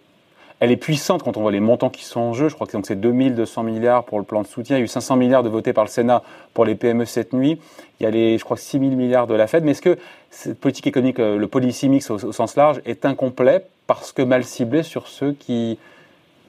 elle 0.61 0.73
est 0.73 0.77
puissante 0.77 1.23
quand 1.23 1.37
on 1.37 1.43
voit 1.43 1.53
les 1.53 1.61
montants 1.61 1.91
qui 1.91 2.05
sont 2.05 2.21
en 2.21 2.33
jeu. 2.33 2.49
Je 2.49 2.55
crois 2.55 2.67
que 2.67 2.73
c'est 2.83 3.01
2200 3.01 3.63
milliards 3.63 4.05
pour 4.05 4.19
le 4.19 4.25
plan 4.25 4.43
de 4.43 4.47
soutien. 4.47 4.77
Il 4.77 4.81
y 4.81 4.83
a 4.83 4.85
eu 4.85 4.89
500 4.89 5.17
milliards 5.17 5.43
de 5.43 5.49
votés 5.49 5.73
par 5.73 5.85
le 5.85 5.91
Sénat 5.91 6.23
pour 6.55 6.65
les 6.65 6.75
PME 6.75 7.05
cette 7.05 7.33
nuit. 7.33 7.61
Il 8.01 8.05
y 8.05 8.07
a 8.07 8.11
les, 8.11 8.39
je 8.39 8.45
crois, 8.45 8.57
6000 8.57 8.97
milliards 8.97 9.27
de 9.27 9.35
la 9.35 9.47
Fed. 9.47 9.65
Mais 9.65 9.73
est-ce 9.73 9.83
que 9.83 9.99
cette 10.31 10.61
politique 10.61 10.87
économique, 10.87 11.21
euh, 11.21 11.37
le 11.37 11.47
policy 11.47 11.89
mix 11.89 12.11
au, 12.11 12.33
sens 12.33 12.57
large, 12.57 12.81
est 12.85 13.05
incomplet 13.05 13.65
parce 13.87 14.13
que 14.13 14.23
mal 14.23 14.45
ciblé 14.45 14.83
sur 14.83 15.07
ceux 15.07 15.33
qui, 15.33 15.79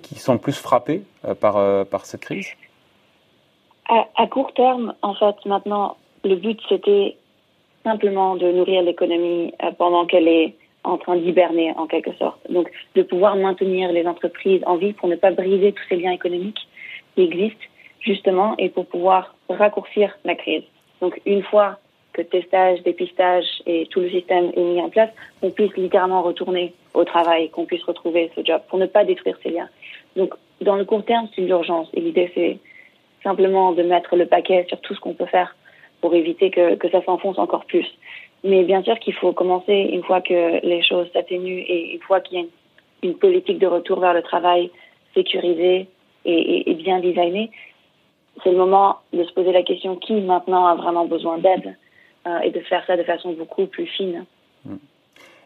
qui 0.02 0.16
sont 0.16 0.34
le 0.34 0.40
plus 0.40 0.58
frappés 0.58 1.04
par, 1.40 1.86
par 1.86 2.06
cette 2.06 2.22
crise? 2.22 2.48
À, 3.90 4.28
court 4.28 4.54
terme, 4.54 4.94
en 5.02 5.16
fait, 5.16 5.36
maintenant, 5.46 5.98
le 6.24 6.36
but, 6.36 6.60
c'était 6.70 7.18
simplement 7.84 8.36
de 8.36 8.52
nourrir 8.52 8.84
l'économie 8.84 9.52
euh, 9.64 9.72
pendant 9.72 10.06
qu'elle 10.06 10.28
est 10.28 10.56
en 10.84 10.98
train 10.98 11.18
d'hiberner, 11.18 11.74
en 11.78 11.88
quelque 11.88 12.14
sorte. 12.14 12.40
Donc, 12.50 12.70
de 12.96 13.02
pouvoir 13.02 13.36
maintenir 13.36 13.92
les 13.92 14.06
entreprises 14.08 14.62
en 14.66 14.78
vie 14.78 14.94
pour 14.94 15.10
ne 15.10 15.16
pas 15.16 15.32
briser 15.32 15.74
tous 15.74 15.84
ces 15.90 15.98
liens 15.98 16.12
économiques 16.12 16.68
qui 17.16 17.24
existent, 17.24 17.66
justement, 18.00 18.56
et 18.58 18.70
pour 18.70 18.86
pouvoir 18.86 19.36
raccourcir 19.50 20.18
la 20.24 20.36
crise. 20.36 20.64
Donc, 21.02 21.20
une 21.26 21.44
fois 21.44 21.80
que 22.14 22.22
testage, 22.22 22.82
dépistage 22.84 23.46
et 23.66 23.88
tout 23.88 24.00
le 24.00 24.10
système 24.10 24.52
est 24.56 24.64
mis 24.64 24.82
en 24.82 24.90
place, 24.90 25.10
qu'on 25.42 25.52
puisse 25.52 25.76
littéralement 25.76 26.22
retourner 26.22 26.74
au 26.94 27.04
travail, 27.04 27.50
qu'on 27.50 27.66
puisse 27.66 27.84
retrouver 27.84 28.32
ce 28.36 28.44
job, 28.44 28.62
pour 28.70 28.80
ne 28.80 28.86
pas 28.86 29.04
détruire 29.04 29.38
ces 29.44 29.50
liens. 29.50 29.70
Donc, 30.16 30.34
dans 30.62 30.76
le 30.76 30.86
court 30.86 31.04
terme, 31.06 31.28
c'est 31.34 31.42
une 31.42 31.50
urgence. 31.50 31.88
Et 31.94 32.02
l'idée, 32.02 32.32
c'est 32.34 32.58
simplement 33.24 33.74
de 33.74 33.84
mettre 33.84 34.16
le 34.16 34.26
paquet 34.26 34.66
sur 34.68 34.80
tout 34.82 34.96
ce 34.96 35.00
qu'on 35.00 35.14
peut 35.14 35.26
faire 35.26 35.56
pour 36.02 36.16
éviter 36.16 36.50
que, 36.50 36.76
que 36.76 36.90
ça 36.90 37.04
s'enfonce 37.04 37.38
encore 37.38 37.66
plus. 37.66 37.86
Mais 38.44 38.64
bien 38.64 38.82
sûr 38.84 38.98
qu'il 39.00 39.14
faut 39.14 39.34
commencer 39.34 39.74
une 39.74 40.04
fois 40.04 40.22
que 40.22 40.66
les 40.66 40.82
choses 40.82 41.08
s'atténuent 41.14 41.64
et 41.68 41.94
une 41.96 42.02
fois 42.02 42.22
qu'il 42.22 42.40
y 42.40 42.42
a 42.42 42.46
une, 43.04 43.16
politique 43.16 43.60
de 43.60 43.68
retour 43.68 44.00
vers 44.00 44.14
le 44.14 44.22
travail 44.22 44.72
sécurisée 45.14 45.88
et, 46.26 46.74
bien 46.76 47.00
designée. 47.00 47.52
C'est 48.44 48.52
le 48.52 48.58
moment 48.58 48.98
de 49.12 49.24
se 49.24 49.34
poser 49.34 49.52
la 49.52 49.64
question 49.64 49.98
qui 49.98 50.14
maintenant 50.14 50.68
a 50.68 50.76
vraiment 50.76 51.06
besoin 51.06 51.38
d'aide 51.38 51.76
euh, 52.28 52.40
et 52.40 52.52
de 52.52 52.60
faire 52.62 52.86
ça 52.86 52.96
de 52.96 53.04
façon 53.04 53.34
beaucoup 53.34 53.66
plus 53.66 53.88
fine. 53.88 54.26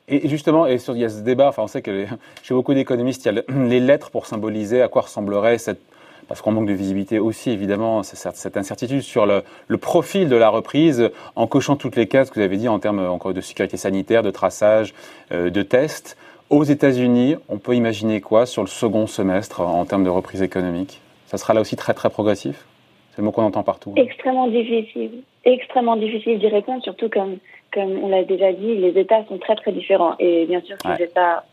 Et 0.07 0.27
justement, 0.27 0.67
et 0.67 0.75
il 0.75 0.97
y 0.97 1.05
a 1.05 1.09
ce 1.09 1.21
débat, 1.21 1.47
enfin 1.47 1.63
on 1.63 1.67
sait 1.67 1.81
que 1.81 2.05
chez 2.43 2.53
beaucoup 2.53 2.73
d'économistes, 2.73 3.25
il 3.25 3.33
y 3.33 3.39
a 3.39 3.43
les 3.67 3.79
lettres 3.79 4.11
pour 4.11 4.25
symboliser 4.25 4.81
à 4.81 4.87
quoi 4.87 5.03
ressemblerait 5.03 5.57
cette 5.57 5.81
parce 6.27 6.41
qu'on 6.41 6.51
manque 6.51 6.67
de 6.67 6.73
visibilité 6.73 7.19
aussi, 7.19 7.51
évidemment, 7.51 8.03
cette 8.03 8.57
incertitude 8.57 9.01
sur 9.01 9.25
le, 9.25 9.77
profil 9.77 10.29
de 10.29 10.35
la 10.35 10.49
reprise, 10.49 11.11
en 11.35 11.47
cochant 11.47 11.75
toutes 11.75 11.95
les 11.95 12.07
cases 12.07 12.29
que 12.29 12.35
vous 12.35 12.45
avez 12.45 12.57
dit 12.57 12.67
en 12.67 12.79
termes 12.79 13.05
encore 13.05 13.33
de 13.33 13.41
sécurité 13.41 13.77
sanitaire, 13.77 14.23
de 14.23 14.31
traçage, 14.31 14.93
euh, 15.31 15.49
de 15.49 15.61
tests. 15.61 16.17
Aux 16.49 16.63
États-Unis, 16.63 17.35
on 17.49 17.57
peut 17.57 17.75
imaginer 17.75 18.21
quoi 18.21 18.45
sur 18.45 18.61
le 18.61 18.67
second 18.67 19.07
semestre 19.07 19.61
en 19.61 19.85
termes 19.85 20.03
de 20.03 20.09
reprise 20.09 20.41
économique? 20.41 21.01
Ça 21.25 21.37
sera 21.37 21.53
là 21.53 21.61
aussi 21.61 21.75
très 21.75 21.93
très 21.93 22.09
progressif? 22.09 22.65
C'est 23.11 23.21
le 23.21 23.25
mot 23.25 23.31
qu'on 23.31 23.43
entend 23.43 23.63
partout. 23.63 23.93
Hein. 23.97 24.01
Extrêmement 24.01 24.47
difficile. 24.47 25.23
Extrêmement 25.45 25.95
difficile 25.95 26.39
d'y 26.39 26.47
répondre, 26.47 26.83
surtout 26.83 27.09
comme, 27.09 27.37
comme 27.71 28.03
on 28.03 28.09
l'a 28.09 28.23
déjà 28.23 28.53
dit, 28.53 28.75
les 28.75 28.99
États 28.99 29.23
sont 29.25 29.37
très 29.37 29.55
très 29.55 29.71
différents. 29.71 30.15
Et 30.19 30.45
bien 30.45 30.61
sûr, 30.61 30.77
les 30.97 31.05
États 31.05 31.43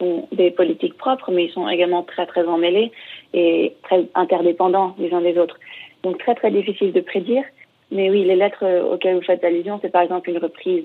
ont 0.00 0.28
des 0.32 0.50
politiques 0.50 0.96
propres, 0.96 1.32
mais 1.32 1.46
ils 1.46 1.52
sont 1.52 1.68
également 1.68 2.02
très 2.02 2.26
très 2.26 2.46
emmêlés 2.46 2.92
et 3.34 3.74
très 3.82 4.06
interdépendants 4.14 4.94
les 4.98 5.12
uns 5.12 5.20
des 5.20 5.38
autres. 5.38 5.58
Donc 6.02 6.18
très 6.18 6.34
très 6.34 6.50
difficile 6.50 6.92
de 6.92 7.00
prédire. 7.00 7.44
Mais 7.90 8.10
oui, 8.10 8.24
les 8.24 8.36
lettres 8.36 8.64
auxquelles 8.92 9.16
vous 9.16 9.22
faites 9.22 9.44
allusion, 9.44 9.78
c'est 9.80 9.90
par 9.90 10.02
exemple 10.02 10.28
une 10.30 10.38
reprise 10.38 10.84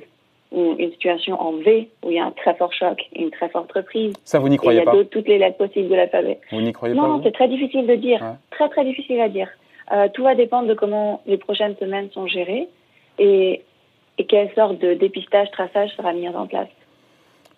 ou 0.53 0.75
une 0.77 0.91
situation 0.91 1.41
en 1.41 1.53
V 1.53 1.89
où 2.03 2.11
il 2.11 2.15
y 2.15 2.19
a 2.19 2.25
un 2.25 2.31
très 2.31 2.53
fort 2.53 2.71
choc 2.71 3.01
et 3.13 3.23
une 3.23 3.31
très 3.31 3.49
forte 3.49 3.71
reprise. 3.71 4.13
Ça, 4.23 4.39
vous 4.39 4.49
n'y 4.49 4.57
croyez 4.57 4.81
pas 4.81 4.91
Il 4.93 4.97
y 4.97 5.01
a 5.01 5.05
toutes 5.05 5.27
les 5.27 5.39
lettres 5.39 5.57
possibles 5.57 5.89
de 5.89 5.95
l'alphabet. 5.95 6.39
Vous 6.51 6.61
n'y 6.61 6.71
croyez 6.71 6.93
non, 6.93 7.01
pas 7.01 7.07
Non, 7.07 7.21
c'est 7.23 7.33
très 7.33 7.47
difficile 7.47 7.87
de 7.87 7.95
dire. 7.95 8.23
Très 8.51 8.69
très 8.69 8.85
difficile 8.85 9.19
à 9.19 9.29
dire. 9.29 9.49
Euh, 9.91 10.07
tout 10.13 10.23
va 10.23 10.35
dépendre 10.35 10.67
de 10.67 10.73
comment 10.73 11.21
les 11.25 11.37
prochaines 11.37 11.75
semaines 11.77 12.09
sont 12.11 12.27
gérées 12.27 12.67
et, 13.19 13.61
et 14.17 14.25
quelle 14.25 14.49
sorte 14.53 14.79
de 14.79 14.93
dépistage, 14.93 15.51
traçage 15.51 15.89
sera 15.97 16.13
mis 16.13 16.29
en 16.29 16.47
place. 16.47 16.69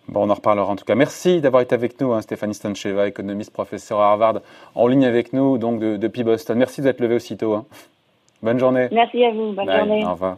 Bon, 0.08 0.28
on 0.28 0.30
en 0.30 0.34
reparlera 0.36 0.72
en 0.72 0.76
tout 0.76 0.86
cas. 0.86 0.96
Merci 0.96 1.42
d'avoir 1.42 1.64
été 1.64 1.74
avec 1.74 2.00
nous, 2.00 2.14
hein, 2.14 2.22
Stéphanie 2.22 2.54
Stancheva, 2.54 3.08
économiste, 3.08 3.52
professeur 3.52 4.00
à 4.00 4.12
Harvard, 4.12 4.42
en 4.76 4.88
ligne 4.88 5.06
avec 5.06 5.34
nous 5.34 5.58
donc 5.58 5.80
depuis 5.80 6.24
Boston. 6.24 6.58
Merci 6.58 6.82
d'être 6.82 7.00
levé 7.00 7.16
aussitôt. 7.16 7.54
Hein. 7.54 7.66
Bonne 8.44 8.60
journée. 8.60 8.88
Merci 8.92 9.24
à 9.24 9.32
vous. 9.32 9.54
Bonne 9.54 9.72
journée. 9.72 10.06
Au 10.06 10.12
revoir. 10.12 10.38